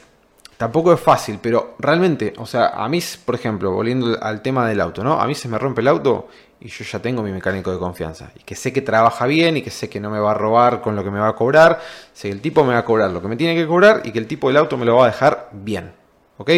tampoco 0.57 0.93
es 0.93 1.01
fácil, 1.01 1.39
pero 1.41 1.75
realmente, 1.79 2.33
o 2.39 2.47
sea, 2.47 2.69
a 2.69 2.89
mí, 2.89 3.01
por 3.25 3.35
ejemplo, 3.35 3.71
volviendo 3.73 4.19
al 4.23 4.41
tema 4.43 4.67
del 4.67 4.81
auto, 4.81 5.05
¿no? 5.05 5.21
A 5.21 5.27
mí 5.27 5.35
se 5.35 5.49
me 5.49 5.59
rompe 5.59 5.83
el 5.83 5.89
auto 5.89 6.29
y 6.59 6.69
yo 6.69 6.85
ya 6.85 6.99
tengo 7.01 7.23
mi 7.23 7.33
mecánico 7.33 7.71
de 7.71 7.79
confianza 7.79 8.33
y 8.35 8.43
que 8.43 8.57
sé 8.57 8.73
que 8.73 8.81
trabaja 8.81 9.27
bien 9.27 9.59
y 9.59 9.63
que 9.63 9.71
sé 9.71 9.91
que 9.91 10.01
no 10.01 10.11
me 10.11 10.19
va 10.19 10.31
a 10.31 10.35
robar 10.35 10.81
con 10.81 10.97
lo 10.97 11.05
que 11.05 11.11
me 11.11 11.19
va 11.19 11.29
a 11.29 11.35
cobrar, 11.35 11.81
sé 12.15 12.29
que 12.29 12.35
el 12.35 12.41
tipo 12.41 12.65
me 12.65 12.73
va 12.73 12.79
a 12.79 12.85
cobrar 12.85 13.11
lo 13.11 13.21
que 13.21 13.29
me 13.29 13.37
tiene 13.37 13.55
que 13.55 13.67
cobrar 13.67 14.01
y 14.05 14.13
que 14.13 14.19
el 14.19 14.27
tipo 14.27 14.49
del 14.49 14.57
auto 14.57 14.79
me 14.79 14.87
lo 14.87 14.97
va 14.97 15.05
a 15.05 15.09
dejar 15.09 15.51
bien, 15.53 15.93
¿ok? 16.39 16.51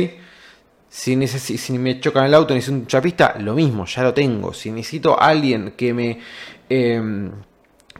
Si, 0.88 1.26
si 1.26 1.78
me 1.78 2.00
chocan 2.00 2.24
el 2.24 2.34
auto, 2.34 2.54
necesito 2.54 2.78
un 2.78 2.86
chapista, 2.86 3.34
lo 3.38 3.54
mismo, 3.54 3.84
ya 3.84 4.02
lo 4.02 4.14
tengo. 4.14 4.54
Si 4.54 4.70
necesito 4.70 5.20
a 5.20 5.26
alguien 5.26 5.74
que 5.76 5.92
me... 5.92 6.18
Em, 6.68 7.30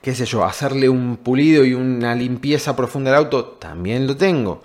qué 0.02 0.14
sé 0.14 0.25
yo, 0.25 0.45
hacerle 0.45 0.88
un 0.88 1.19
pulido 1.19 1.64
y 1.64 1.75
una 1.75 2.14
limpieza 2.14 2.76
profunda 2.76 3.11
al 3.11 3.17
auto, 3.17 3.45
también 3.45 4.07
lo 4.07 4.17
tengo. 4.17 4.62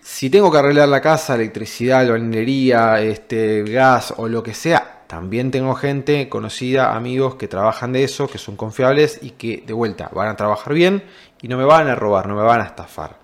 Si 0.00 0.30
tengo 0.30 0.50
que 0.50 0.58
arreglar 0.58 0.88
la 0.88 1.00
casa, 1.00 1.34
electricidad, 1.34 2.00
albañilería, 2.00 3.00
este, 3.00 3.62
gas 3.64 4.14
o 4.16 4.28
lo 4.28 4.42
que 4.42 4.54
sea, 4.54 5.04
también 5.06 5.50
tengo 5.50 5.74
gente 5.74 6.28
conocida, 6.28 6.94
amigos 6.94 7.34
que 7.34 7.48
trabajan 7.48 7.92
de 7.92 8.04
eso, 8.04 8.28
que 8.28 8.38
son 8.38 8.56
confiables 8.56 9.18
y 9.22 9.30
que 9.30 9.64
de 9.66 9.72
vuelta 9.72 10.10
van 10.14 10.28
a 10.28 10.36
trabajar 10.36 10.72
bien 10.74 11.02
y 11.42 11.48
no 11.48 11.56
me 11.56 11.64
van 11.64 11.88
a 11.88 11.94
robar, 11.94 12.28
no 12.28 12.36
me 12.36 12.42
van 12.42 12.60
a 12.60 12.64
estafar. 12.64 13.18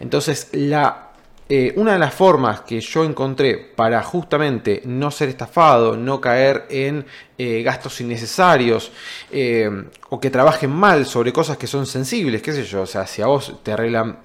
Entonces, 0.00 0.48
la 0.52 1.07
eh, 1.50 1.72
una 1.76 1.94
de 1.94 1.98
las 1.98 2.12
formas 2.12 2.60
que 2.60 2.78
yo 2.78 3.04
encontré 3.04 3.56
para 3.56 4.02
justamente 4.02 4.82
no 4.84 5.10
ser 5.10 5.30
estafado, 5.30 5.96
no 5.96 6.20
caer 6.20 6.66
en 6.68 7.06
eh, 7.38 7.62
gastos 7.62 8.00
innecesarios 8.02 8.92
eh, 9.30 9.70
o 10.10 10.20
que 10.20 10.28
trabajen 10.28 10.70
mal 10.70 11.06
sobre 11.06 11.32
cosas 11.32 11.56
que 11.56 11.66
son 11.66 11.86
sensibles, 11.86 12.42
qué 12.42 12.52
sé 12.52 12.64
yo, 12.64 12.82
o 12.82 12.86
sea, 12.86 13.06
si 13.06 13.22
a 13.22 13.26
vos 13.28 13.62
te 13.62 13.72
arreglan, 13.72 14.18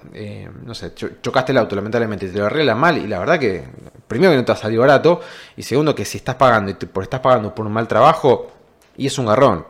no 0.64 0.74
sé, 0.74 0.92
chocaste 0.94 1.52
el 1.52 1.58
auto 1.58 1.74
lamentablemente, 1.74 2.28
te 2.28 2.38
lo 2.38 2.44
arreglan 2.44 2.78
mal 2.78 2.98
y 2.98 3.06
la 3.06 3.18
verdad 3.20 3.38
que 3.38 3.64
primero 4.06 4.32
que 4.32 4.36
no 4.36 4.44
te 4.44 4.52
va 4.52 4.58
a 4.58 4.60
salir 4.60 4.78
barato 4.78 5.20
y 5.56 5.62
segundo 5.62 5.94
que 5.94 6.04
si 6.04 6.18
estás 6.18 6.34
pagando 6.34 6.72
y 6.72 6.74
te, 6.74 6.86
por 6.86 7.04
estás 7.04 7.20
pagando 7.20 7.54
por 7.54 7.64
un 7.64 7.72
mal 7.72 7.88
trabajo 7.88 8.52
y 8.98 9.06
es 9.06 9.18
un 9.18 9.26
garrón, 9.26 9.64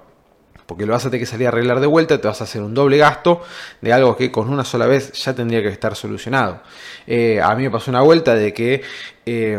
porque 0.67 0.87
lo 0.87 0.93
vas 0.93 1.05
a 1.05 1.11
tener 1.11 1.21
que 1.21 1.27
salir 1.27 1.47
a 1.47 1.49
arreglar 1.51 1.81
de 1.81 1.87
vuelta, 1.87 2.21
te 2.21 2.29
vas 2.29 2.41
a 2.41 2.45
hacer 2.45 2.63
un 2.63 2.75
doble 2.75 2.97
gasto 2.97 3.43
de 3.81 3.93
algo 3.93 4.17
que 4.17 4.31
con 4.31 4.49
una 4.49 4.65
sola 4.65 4.87
vez 4.87 5.13
ya 5.13 5.35
tendría 5.35 5.63
que 5.63 5.69
estar 5.69 5.95
solucionado. 5.95 6.63
Eh, 7.07 7.41
a 7.41 7.55
mí 7.55 7.65
me 7.65 7.71
pasó 7.71 7.91
una 7.91 8.01
vuelta 8.01 8.35
de 8.35 8.53
que 8.53 8.83
eh, 9.27 9.59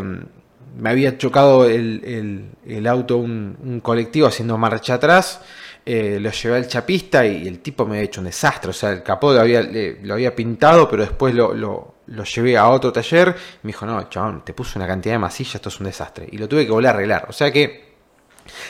me 0.78 0.90
había 0.90 1.16
chocado 1.16 1.64
el, 1.64 2.86
auto 2.88 3.16
un, 3.16 3.80
colectivo 3.82 4.26
haciendo 4.26 4.58
marcha 4.58 4.94
atrás. 4.94 5.40
Eh, 5.84 6.18
lo 6.20 6.30
llevé 6.32 6.56
al 6.56 6.66
chapista 6.66 7.24
y 7.24 7.46
el 7.46 7.60
tipo 7.60 7.86
me 7.86 7.96
había 7.96 8.06
hecho 8.06 8.20
un 8.20 8.26
desastre. 8.26 8.70
O 8.70 8.74
sea, 8.74 8.90
el 8.90 9.02
capó 9.02 9.32
lo 9.32 9.40
había, 9.40 9.62
lo 9.62 10.14
había 10.14 10.34
pintado, 10.34 10.88
pero 10.88 11.04
después 11.04 11.34
lo, 11.34 11.54
lo, 11.54 12.24
llevé 12.24 12.58
a 12.58 12.68
otro 12.68 12.92
taller. 12.92 13.34
Me 13.62 13.68
dijo, 13.68 13.86
no, 13.86 14.08
chabón, 14.08 14.44
te 14.44 14.52
puso 14.52 14.78
una 14.78 14.88
cantidad 14.88 15.14
de 15.14 15.20
masilla, 15.20 15.52
esto 15.54 15.68
es 15.68 15.80
un 15.80 15.86
desastre. 15.86 16.28
Y 16.30 16.38
lo 16.38 16.48
tuve 16.48 16.66
que 16.66 16.72
volver 16.72 16.88
a 16.88 16.90
arreglar. 16.90 17.26
O 17.28 17.32
sea 17.32 17.52
que 17.52 17.85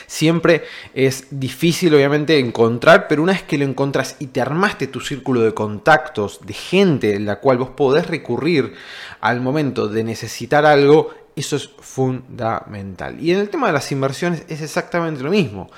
Siempre 0.05 0.63
es 0.93 1.27
difícil, 1.31 1.93
obviamente, 1.93 2.39
encontrar, 2.39 3.07
pero 3.07 3.23
una 3.23 3.33
vez 3.33 3.43
que 3.43 3.57
lo 3.57 3.65
encontras 3.65 4.15
y 4.19 4.27
te 4.27 4.41
armaste 4.41 4.87
tu 4.87 4.99
círculo 4.99 5.41
de 5.41 5.53
contactos, 5.53 6.39
de 6.45 6.53
gente 6.53 7.15
en 7.15 7.25
la 7.25 7.39
cual 7.39 7.57
vos 7.57 7.69
podés 7.69 8.07
recurrir 8.07 8.73
al 9.21 9.41
momento 9.41 9.87
de 9.87 10.03
necesitar 10.03 10.65
algo, 10.65 11.11
eso 11.35 11.55
es 11.55 11.69
fundamental. 11.79 13.19
Y 13.19 13.31
en 13.31 13.39
el 13.39 13.49
tema 13.49 13.67
de 13.67 13.73
las 13.73 13.91
inversiones 13.91 14.43
es 14.47 14.61
exactamente 14.61 15.23
lo 15.23 15.29
mismo. 15.29 15.69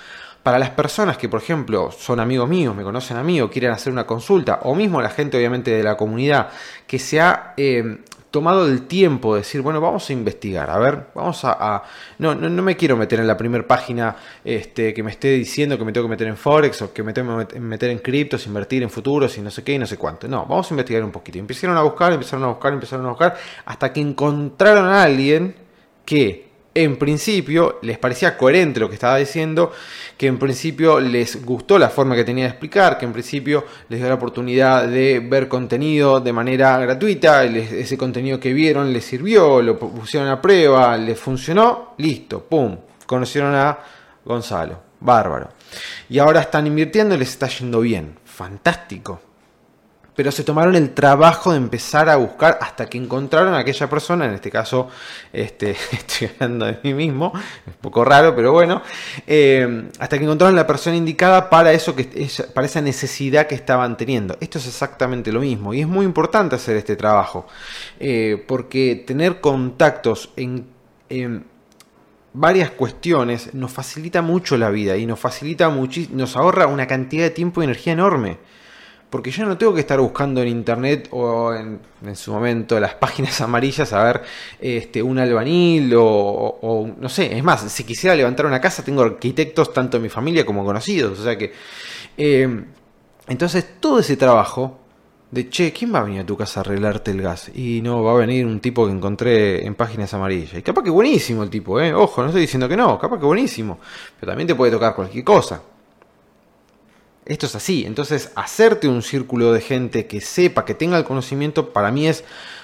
Para 0.44 0.58
las 0.58 0.70
personas 0.70 1.18
que, 1.18 1.28
por 1.28 1.42
ejemplo, 1.42 1.92
son 1.92 2.20
amigos 2.20 2.48
míos, 2.48 2.74
me 2.74 2.84
conocen 2.84 3.18
a 3.18 3.24
mí 3.24 3.42
o 3.42 3.50
quieren 3.50 3.72
hacer 3.72 3.92
una 3.92 4.08
consulta, 4.08 4.62
o 4.64 4.74
mismo 4.74 5.02
la 5.02 5.10
gente, 5.10 5.38
obviamente, 5.38 5.72
de 5.72 5.84
la 5.84 5.98
comunidad, 5.98 6.50
que 6.88 6.98
se 6.98 7.20
ha 7.20 7.54
eh, 7.58 8.00
tomado 8.32 8.68
el 8.68 8.88
tiempo 8.88 9.34
de 9.34 9.42
decir, 9.42 9.62
bueno, 9.62 9.82
vamos 9.82 10.10
a 10.10 10.14
investigar, 10.14 10.70
a 10.70 10.78
ver, 10.78 11.08
vamos 11.16 11.42
a... 11.44 11.84
no, 12.20 12.36
no, 12.36 12.50
no, 12.50 12.62
me 12.62 12.76
quiero 12.76 12.96
meter 12.96 13.20
en 13.20 13.28
la 13.28 13.36
primera 13.36 13.66
página 13.66 14.16
este, 14.44 14.94
que 14.94 15.02
me 15.02 15.12
esté 15.12 15.30
diciendo 15.30 15.78
que 15.78 15.86
me 15.86 15.92
tengo 15.92 16.08
que 16.08 16.12
meter 16.12 16.28
en 16.28 16.38
Forex 16.38 16.82
o 16.84 16.94
que 16.94 17.02
me 17.02 17.14
tengo 17.14 17.48
que 17.48 17.60
meter 17.60 17.90
en 17.90 18.00
criptos, 18.00 18.46
invertir 18.46 18.84
en 18.84 18.90
futuros 18.90 19.38
y 19.38 19.42
no 19.42 19.50
sé 19.50 19.64
qué 19.64 19.74
y 19.74 19.80
no 19.80 19.88
sé 19.88 19.98
cuánto. 19.98 20.28
No, 20.28 20.46
vamos 20.46 20.70
a 20.70 20.74
investigar 20.74 21.04
un 21.04 21.12
poquito. 21.12 21.40
Empezaron 21.40 21.76
a 21.78 21.82
buscar, 21.82 22.14
empezaron 22.14 22.46
a 22.46 22.48
buscar, 22.50 22.74
empezaron 22.74 23.06
a 23.06 23.10
buscar, 23.10 23.36
hasta 23.66 23.92
que 23.92 24.02
encontraron 24.02 24.86
a 24.86 25.04
alguien 25.04 25.56
que 26.06 26.49
en 26.84 26.98
principio 26.98 27.80
les 27.82 27.98
parecía 27.98 28.38
coherente 28.38 28.80
lo 28.80 28.90
que 28.90 28.96
estaba 28.96 29.18
diciendo, 29.18 29.72
que 30.18 30.28
en 30.28 30.38
principio 30.38 31.00
les 31.00 31.46
gustó 31.46 31.78
la 31.80 31.90
forma 31.90 32.16
que 32.16 32.24
tenía 32.24 32.46
de 32.46 32.50
explicar, 32.52 32.98
que 32.98 33.06
en 33.06 33.14
principio 33.14 33.66
les 33.90 34.00
dio 34.00 34.10
la 34.10 34.16
oportunidad 34.16 34.88
de 34.88 35.20
ver 35.20 35.48
contenido 35.48 36.20
de 36.20 36.34
manera 36.34 36.78
gratuita, 36.80 37.44
ese 37.44 37.98
contenido 37.98 38.40
que 38.40 38.54
vieron 38.54 38.92
les 38.92 39.06
sirvió, 39.06 39.62
lo 39.62 39.78
pusieron 39.78 40.30
a 40.30 40.42
prueba, 40.42 40.98
les 40.98 41.20
funcionó, 41.20 41.94
listo, 41.98 42.44
¡pum! 42.44 42.78
Conocieron 43.06 43.56
a 43.56 43.80
Gonzalo, 44.26 44.82
bárbaro. 45.00 45.50
Y 46.10 46.20
ahora 46.20 46.42
están 46.42 46.68
invirtiendo 46.68 47.16
y 47.16 47.20
les 47.20 47.30
está 47.30 47.48
yendo 47.48 47.80
bien, 47.82 48.18
fantástico 48.26 49.29
pero 50.20 50.34
se 50.34 50.44
tomaron 50.44 50.76
el 50.76 50.90
trabajo 50.90 51.52
de 51.52 51.58
empezar 51.58 52.10
a 52.10 52.18
buscar 52.18 52.60
hasta 52.62 52.90
que 52.90 52.98
encontraron 52.98 53.54
a 53.54 53.60
aquella 53.60 53.90
persona, 53.90 54.26
en 54.26 54.34
este 54.34 54.52
caso 54.52 54.90
este, 55.32 55.78
estoy 55.94 56.28
hablando 56.28 56.66
de 56.66 56.78
mí 56.84 56.94
mismo, 56.94 57.32
es 57.66 57.74
un 57.74 57.80
poco 57.80 58.04
raro, 58.04 58.36
pero 58.36 58.52
bueno, 58.52 58.82
eh, 59.26 59.88
hasta 59.98 60.18
que 60.18 60.26
encontraron 60.26 60.58
la 60.58 60.68
persona 60.68 60.98
indicada 60.98 61.50
para, 61.50 61.72
eso 61.72 61.96
que, 61.96 62.30
para 62.54 62.68
esa 62.68 62.82
necesidad 62.82 63.48
que 63.48 63.56
estaban 63.56 63.96
teniendo. 63.96 64.36
Esto 64.42 64.58
es 64.58 64.68
exactamente 64.68 65.32
lo 65.32 65.40
mismo 65.40 65.74
y 65.74 65.80
es 65.80 65.88
muy 65.88 66.04
importante 66.04 66.58
hacer 66.58 66.76
este 66.76 66.98
trabajo, 66.98 67.48
eh, 67.98 68.44
porque 68.46 69.02
tener 69.08 69.40
contactos 69.40 70.32
en, 70.36 70.68
varias 72.34 72.72
cuestiones 72.72 73.54
nos 73.54 73.72
facilita 73.72 74.22
mucho 74.22 74.58
la 74.58 74.70
vida 74.70 74.98
y 74.98 75.06
nos 75.06 75.18
facilita 75.18 75.74
nos 76.12 76.36
ahorra 76.36 76.68
una 76.68 76.88
cantidad 76.88 77.24
de 77.24 77.30
tiempo 77.30 77.62
y 77.62 77.64
energía 77.64 77.94
enorme. 77.94 78.38
Porque 79.10 79.32
yo 79.32 79.46
no 79.46 79.58
tengo 79.58 79.74
que 79.74 79.80
estar 79.80 80.00
buscando 80.00 80.42
en 80.42 80.50
internet 80.50 81.08
o 81.12 81.54
en, 81.54 81.80
su 82.16 82.32
momento 82.32 82.80
las 82.80 82.94
páginas 82.94 83.42
amarillas 83.42 83.92
a 83.94 84.04
ver 84.04 84.22
este, 84.60 85.02
un 85.02 85.18
albanil 85.18 85.94
o, 85.98 86.90
no 86.98 87.10
sé. 87.10 87.36
Es 87.36 87.44
más, 87.44 87.62
si 87.72 87.84
quisiera 87.84 88.16
levantar 88.16 88.46
una 88.46 88.62
casa 88.62 88.84
tengo 88.84 89.02
arquitectos 89.02 89.74
tanto 89.74 89.98
en 89.98 90.04
mi 90.04 90.10
familia 90.10 90.46
como 90.46 90.64
conocidos. 90.64 91.20
O 91.20 91.24
sea 91.24 91.38
que... 91.38 91.54
Eh, 92.18 92.64
entonces 93.28 93.80
todo 93.80 94.00
ese 94.00 94.18
trabajo 94.18 94.80
de, 95.32 95.50
che, 95.50 95.72
¿quién 95.72 95.94
va 95.94 96.00
a 96.00 96.04
venir 96.04 96.22
a 96.22 96.26
tu 96.26 96.36
casa 96.36 96.60
a 96.60 96.64
arreglarte 96.64 97.12
el 97.12 97.22
gas? 97.22 97.52
Y 97.54 97.82
no, 97.82 98.04
va 98.04 98.14
a 98.14 98.16
venir 98.16 98.46
un 98.46 98.60
tipo 98.60 98.88
que 98.88 98.92
encontré 98.92 99.66
en 99.66 99.76
páginas 99.76 100.14
amarillas. 100.14 100.56
Y 100.56 100.62
capaz 100.64 100.84
que 100.84 100.90
buenísimo 100.90 101.44
el 101.44 101.50
tipo, 101.50 101.80
¿eh? 101.80 101.94
Ojo, 101.94 102.22
no 102.22 102.30
estoy 102.30 102.42
diciendo 102.42 102.68
que 102.68 102.76
no, 102.76 102.98
capaz 102.98 103.20
que 103.20 103.26
buenísimo. 103.26 103.80
Pero 104.20 104.32
también 104.32 104.48
te 104.48 104.56
puede 104.56 104.72
tocar 104.72 104.96
cualquier 104.96 105.24
cosa. 105.24 105.62
Esto 107.30 107.46
es 107.46 107.56
así. 107.56 107.86
Entonces, 107.86 108.32
hacerte 108.36 108.88
un 108.88 109.04
círculo 109.04 109.54
de 109.54 109.62
gente 109.62 110.08
que 110.08 110.20
sepa, 110.20 110.66
que 110.66 110.74
tenga 110.74 110.98
el 110.98 111.04
conocimiento, 111.04 111.72
para 111.72 111.92
mí 111.92 112.08
es 112.08 112.24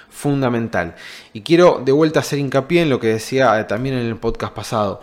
fundamental. 0.09 0.95
Y 1.33 1.41
quiero 1.41 1.83
de 1.85 1.91
vuelta 1.91 2.21
hacer 2.21 2.39
hincapié 2.39 2.81
en 2.81 2.89
lo 2.89 2.99
que 2.99 3.07
decía 3.07 3.59
eh, 3.59 3.65
también 3.65 3.95
en 3.95 4.07
el 4.07 4.17
podcast 4.17 4.53
pasado. 4.53 5.01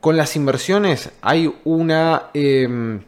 Con 0.00 0.16
las 0.16 0.36
inversiones 0.36 1.10
hay 1.20 1.52
una, 1.64 2.30
em, 2.32 3.02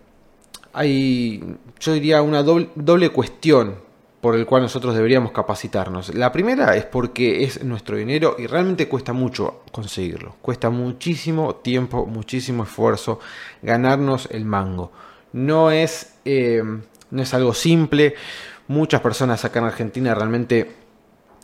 hay, 0.73 1.45
yo 1.79 1.93
diría, 1.93 2.23
una 2.23 2.43
doble, 2.43 2.71
doble 2.75 3.11
cuestión 3.11 3.77
por 4.21 4.35
el 4.35 4.47
cual 4.47 4.63
nosotros 4.63 4.97
deberíamos 4.97 5.31
capacitarnos. 5.31 6.13
La 6.13 6.33
primera 6.33 6.75
es 6.75 6.87
porque 6.87 7.45
es 7.45 7.63
nuestro 7.63 7.97
dinero 7.97 8.35
y 8.37 8.49
realmente 8.49 8.89
cuesta 8.89 9.13
mucho 9.13 9.63
conseguirlo. 9.71 10.35
Cuesta 10.43 10.71
muchísimo 10.71 11.55
tiempo, 11.55 12.05
muchísimo 12.05 12.65
esfuerzo 12.65 13.21
ganarnos 13.63 14.29
el 14.33 14.45
mango 14.45 14.91
no 15.33 15.71
es, 15.71 16.15
eh, 16.25 16.63
no 17.11 17.23
es 17.23 17.35
algo 17.35 17.55
simple. 17.55 18.15
Muchas 18.69 19.01
personas 19.01 19.45
acá 19.45 19.61
en 19.61 19.67
Argentina 19.67 20.15
realmente 20.15 20.79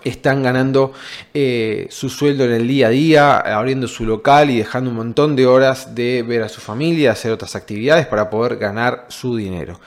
están 0.04 0.42
ganando 0.42 0.92
eh, 1.32 1.86
su 1.90 2.10
sueldo 2.10 2.44
en 2.44 2.52
el 2.52 2.68
día 2.68 2.88
a 2.88 2.90
día, 2.90 3.36
abriendo 3.38 3.88
su 3.88 4.04
local 4.04 4.50
y 4.50 4.58
dejando 4.58 4.90
un 4.90 4.96
montón 4.96 5.34
de 5.34 5.46
horas 5.46 5.94
de 5.94 6.22
ver 6.22 6.42
a 6.42 6.48
su 6.48 6.60
familia, 6.60 7.12
hacer 7.12 7.32
otras 7.32 7.56
actividades 7.56 8.06
para 8.06 8.28
poder 8.28 8.56
ganar 8.56 9.06
su 9.08 9.36
dinero. 9.36 9.80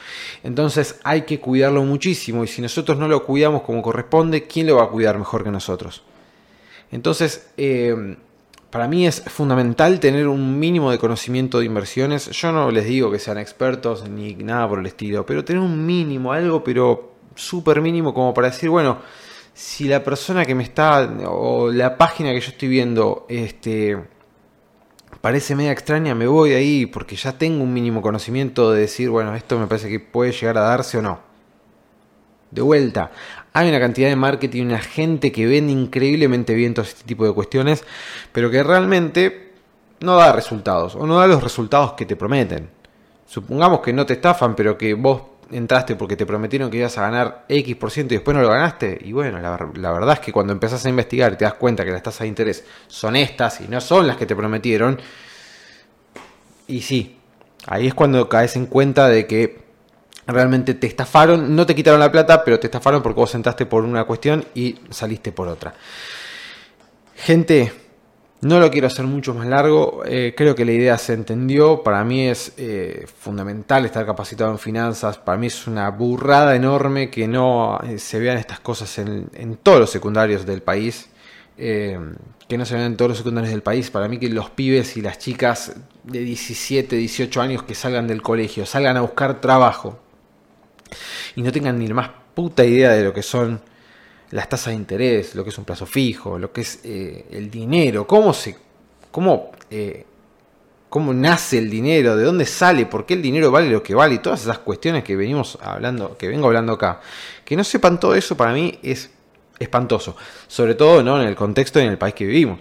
Entonces 0.44 1.00
hay 1.04 1.22
que 1.22 1.40
cuidarlo 1.40 1.84
muchísimo 1.84 2.44
y 2.44 2.48
si 2.48 2.62
nosotros 2.62 2.98
no 2.98 3.08
lo 3.08 3.24
cuidamos 3.24 3.62
como 3.62 3.82
corresponde, 3.82 4.48
¿quién 4.48 4.68
lo 4.68 4.78
va 4.78 4.86
a 4.86 4.90
cuidar 4.90 5.18
mejor 5.18 5.44
que 5.44 5.52
nosotros? 5.52 6.04
Entonces, 6.92 7.48
eh, 7.58 8.18
para 8.70 8.88
mí 8.88 9.08
es 9.08 9.22
fundamental 9.22 10.00
tener 10.00 10.28
un 10.28 10.60
mínimo 10.60 10.92
de 10.92 11.00
conocimiento 11.00 11.60
de 11.60 11.66
inversiones. 11.66 12.30
Yo 12.32 12.52
no 12.52 12.70
les 12.72 12.86
digo 12.86 13.12
que 13.12 13.20
sean 13.20 13.38
expertos 13.38 14.10
ni 14.10 14.36
nada 14.36 14.68
por 14.68 14.80
el 14.80 14.86
estilo, 14.86 15.26
pero 15.26 15.46
tener 15.46 15.62
un 15.62 15.86
mínimo, 15.86 16.34
algo 16.34 16.64
pero 16.64 17.14
súper 17.36 17.82
mínimo 17.82 18.14
como 18.14 18.34
para 18.34 18.50
decir, 18.50 18.70
bueno, 18.70 19.00
si 19.54 19.88
la 19.88 20.04
persona 20.04 20.46
que 20.46 20.54
me 20.54 20.64
está 20.64 21.10
o 21.28 21.72
la 21.72 21.98
página 21.98 22.32
que 22.32 22.42
yo 22.42 22.50
estoy 22.50 22.68
viendo 22.68 23.26
este 23.30 23.98
parece 25.22 25.56
media 25.56 25.72
extraña, 25.72 26.14
me 26.14 26.28
voy 26.28 26.52
de 26.52 26.58
ahí 26.58 26.86
porque 26.86 27.16
ya 27.16 27.38
tengo 27.38 27.64
un 27.64 27.74
mínimo 27.74 28.02
conocimiento 28.02 28.72
de 28.72 28.82
decir, 28.82 29.10
bueno, 29.10 29.36
esto 29.36 29.58
me 29.58 29.68
parece 29.68 29.90
que 29.90 30.00
puede 30.00 30.32
llegar 30.32 30.58
a 30.58 30.62
darse 30.62 30.98
o 30.98 31.02
no. 31.02 31.20
De 32.52 32.62
vuelta, 32.62 33.12
hay 33.54 33.70
una 33.70 33.80
cantidad 33.80 34.10
de 34.10 34.16
marketing, 34.16 34.66
una 34.66 34.80
gente 34.80 35.32
que 35.32 35.46
vende 35.46 35.74
increíblemente 35.74 36.54
bien 36.54 36.74
todo 36.74 36.86
este 36.86 37.04
tipo 37.04 37.26
de 37.26 37.34
cuestiones, 37.34 37.84
pero 38.32 38.52
que 38.52 38.64
realmente 38.64 39.54
no 40.00 40.16
da 40.16 40.32
resultados 40.32 40.96
o 40.96 41.08
no 41.08 41.18
da 41.18 41.28
los 41.28 41.42
resultados 41.42 41.94
que 41.94 42.06
te 42.06 42.16
prometen. 42.16 42.70
Supongamos 43.26 43.82
que 43.82 43.94
no 43.94 44.06
te 44.06 44.14
estafan, 44.14 44.56
pero 44.56 44.78
que 44.78 44.94
vos 44.94 45.22
entraste 45.52 45.96
porque 45.96 46.16
te 46.16 46.26
prometieron 46.26 46.70
que 46.70 46.78
ibas 46.78 46.98
a 46.98 47.02
ganar 47.02 47.46
X% 47.48 47.80
por 47.80 47.92
ciento 47.92 48.14
y 48.14 48.18
después 48.18 48.36
no 48.36 48.42
lo 48.42 48.50
ganaste. 48.50 49.00
Y 49.04 49.12
bueno, 49.12 49.40
la, 49.40 49.92
verdad 49.92 50.14
es 50.14 50.20
que 50.20 50.32
cuando 50.32 50.54
empezás 50.54 50.86
a 50.86 50.90
investigar 50.90 51.34
y 51.34 51.38
te 51.38 51.46
das 51.46 51.56
cuenta 51.56 51.86
que 51.86 51.92
las 51.92 52.04
tasas 52.04 52.22
de 52.22 52.28
interés 52.28 52.66
son 52.88 53.16
estas 53.16 53.62
y 53.62 53.68
no 53.68 53.82
son 53.82 54.08
las 54.08 54.18
que 54.18 54.26
te 54.26 54.36
prometieron, 54.36 55.00
y 56.68 56.82
sí, 56.82 57.18
ahí 57.66 57.88
es 57.88 57.94
cuando 57.94 58.28
caes 58.28 58.56
en 58.56 58.66
cuenta 58.66 59.08
de 59.08 59.26
que 59.26 59.67
realmente 60.28 60.74
te 60.74 60.88
estafaron, 60.88 61.56
no 61.56 61.66
te 61.66 61.74
quitaron 61.74 62.00
la 62.00 62.12
plata, 62.12 62.44
pero 62.44 62.60
te 62.60 62.68
estafaron 62.68 63.02
porque 63.02 63.20
vos 63.20 63.34
entraste 63.34 63.66
por 63.66 63.84
una 63.84 64.04
cuestión 64.04 64.46
y 64.54 64.76
saliste 64.90 65.32
por 65.32 65.48
otra. 65.48 65.74
Gente, 67.16 67.72
no 68.42 68.60
lo 68.60 68.70
quiero 68.70 68.88
hacer 68.88 69.06
mucho 69.06 69.34
más 69.34 69.48
largo, 69.48 70.04
eh, 70.06 70.36
creo 70.38 70.54
que 70.54 70.66
la 70.66 70.72
idea 70.72 70.98
se 70.98 71.14
entendió, 71.14 71.82
para 71.82 72.04
mí 72.04 72.28
es 72.28 72.54
eh, 72.58 73.08
fundamental 73.20 73.86
estar 73.86 74.06
capacitado 74.06 74.52
en 74.52 74.60
finanzas, 74.60 75.18
para 75.18 75.38
mí 75.38 75.48
es 75.48 75.66
una 75.66 75.90
burrada 75.90 76.56
enorme 76.56 77.10
que 77.10 77.28
no 77.28 77.80
eh, 77.82 77.98
se 77.98 78.20
vean 78.20 78.38
estas 78.38 78.60
cosas 78.60 78.96
en, 79.00 79.30
en, 79.34 79.58
todos 79.58 79.80
los 79.80 79.90
secundarios 79.90 80.46
del 80.46 80.62
país, 80.62 81.10
que 81.58 82.56
no 82.56 82.66
se 82.66 82.76
vean 82.76 82.86
en 82.86 82.98
todos 82.98 83.10
los 83.10 83.18
secundarios 83.18 83.52
del 83.52 83.64
país, 83.64 83.90
para 83.90 84.08
mí 84.08 84.20
que 84.20 84.30
los 84.30 84.52
pibes 84.52 84.96
y 84.96 85.02
las 85.02 85.18
chicas 85.18 85.76
de 86.04 86.20
17, 86.20 86.96
18 86.96 87.42
años 87.42 87.64
que 87.64 87.74
salgan 87.74 88.06
del 88.06 88.22
colegio, 88.22 88.68
salgan 88.68 88.96
a 88.98 89.02
buscar 89.02 89.42
trabajo, 89.42 89.98
y 91.36 91.42
no 91.42 91.52
tengan 91.52 91.78
ni 91.80 91.88
la 91.88 91.94
más 91.94 92.10
puta 92.34 92.64
idea 92.64 92.92
de 92.92 93.04
lo 93.04 93.14
que 93.14 93.24
son 93.24 93.62
las 94.32 94.50
tasas 94.50 94.68
de 94.68 94.76
interés, 94.76 95.36
lo 95.36 95.44
que 95.44 95.50
es 95.50 95.58
un 95.58 95.66
plazo 95.66 95.86
fijo, 95.86 96.38
lo 96.38 96.52
que 96.52 96.62
es 96.62 96.80
eh, 96.84 97.26
el 97.32 97.50
dinero, 97.50 98.06
cómo 98.06 98.34
se, 98.34 98.58
cómo 99.12 99.52
eh, 99.70 100.06
cómo 100.90 101.14
nace 101.14 101.58
el 101.58 101.70
dinero, 101.70 102.16
de 102.16 102.24
dónde 102.24 102.46
sale, 102.46 102.86
por 102.86 103.06
qué 103.06 103.14
el 103.16 103.22
dinero 103.22 103.52
vale 103.52 103.70
lo 103.70 103.84
que 103.84 103.94
vale 103.94 104.16
y 104.16 104.20
todas 104.20 104.42
esas 104.42 104.60
cuestiones 104.60 105.04
que 105.04 105.16
venimos 105.16 105.58
hablando, 105.62 106.18
que 106.18 106.28
vengo 106.28 106.48
hablando 106.48 106.74
acá. 106.74 107.02
Que 107.44 107.56
no 107.56 107.64
sepan 107.64 108.00
todo 108.00 108.16
eso 108.16 108.38
para 108.38 108.54
mí 108.54 108.80
es 108.82 109.10
espantoso, 109.60 110.16
sobre 110.48 110.76
todo 110.76 111.04
¿no? 111.04 111.22
en 111.22 111.28
el 111.28 111.36
contexto 111.36 111.80
y 111.80 111.84
en 111.84 111.90
el 111.90 111.98
país 111.98 112.14
que 112.14 112.26
vivimos. 112.26 112.60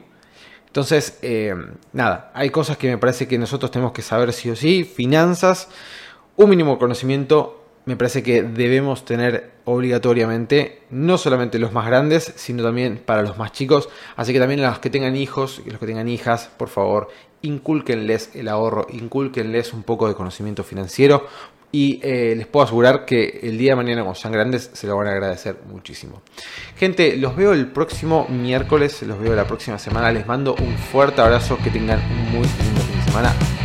Entonces, 0.66 1.18
eh, 1.22 1.54
nada, 1.92 2.30
hay 2.34 2.50
cosas 2.50 2.76
que 2.76 2.88
me 2.88 2.98
parece 2.98 3.26
que 3.26 3.38
nosotros 3.38 3.70
tenemos 3.70 3.92
que 3.92 4.02
saber 4.02 4.32
sí 4.32 4.50
o 4.50 4.56
sí, 4.56 4.84
finanzas, 4.84 5.68
un 6.36 6.50
mínimo 6.50 6.78
conocimiento 6.78 7.65
me 7.86 7.96
parece 7.96 8.22
que 8.24 8.42
debemos 8.42 9.04
tener 9.04 9.52
obligatoriamente, 9.64 10.82
no 10.90 11.18
solamente 11.18 11.60
los 11.60 11.72
más 11.72 11.86
grandes, 11.86 12.32
sino 12.34 12.64
también 12.64 13.00
para 13.04 13.22
los 13.22 13.38
más 13.38 13.52
chicos. 13.52 13.88
Así 14.16 14.32
que 14.32 14.40
también 14.40 14.60
los 14.60 14.80
que 14.80 14.90
tengan 14.90 15.16
hijos 15.16 15.62
y 15.64 15.70
los 15.70 15.78
que 15.78 15.86
tengan 15.86 16.08
hijas, 16.08 16.50
por 16.56 16.68
favor, 16.68 17.08
inculquenles 17.42 18.30
el 18.34 18.48
ahorro, 18.48 18.88
inculquenles 18.90 19.72
un 19.72 19.84
poco 19.84 20.08
de 20.08 20.14
conocimiento 20.14 20.64
financiero. 20.64 21.26
Y 21.70 22.00
eh, 22.02 22.34
les 22.36 22.46
puedo 22.46 22.64
asegurar 22.64 23.04
que 23.04 23.40
el 23.42 23.56
día 23.56 23.72
de 23.72 23.76
mañana, 23.76 24.02
cuando 24.02 24.18
sean 24.18 24.32
grandes, 24.32 24.70
se 24.72 24.86
lo 24.88 24.96
van 24.96 25.06
a 25.06 25.12
agradecer 25.12 25.56
muchísimo. 25.68 26.22
Gente, 26.76 27.16
los 27.16 27.36
veo 27.36 27.52
el 27.52 27.68
próximo 27.68 28.26
miércoles, 28.28 29.02
los 29.02 29.20
veo 29.20 29.36
la 29.36 29.46
próxima 29.46 29.78
semana. 29.78 30.10
Les 30.10 30.26
mando 30.26 30.56
un 30.56 30.76
fuerte 30.76 31.20
abrazo, 31.20 31.56
que 31.62 31.70
tengan 31.70 32.00
un 32.00 32.30
muy 32.32 32.46
lindo 32.46 32.80
fin 32.80 32.96
de 32.98 33.04
semana. 33.04 33.55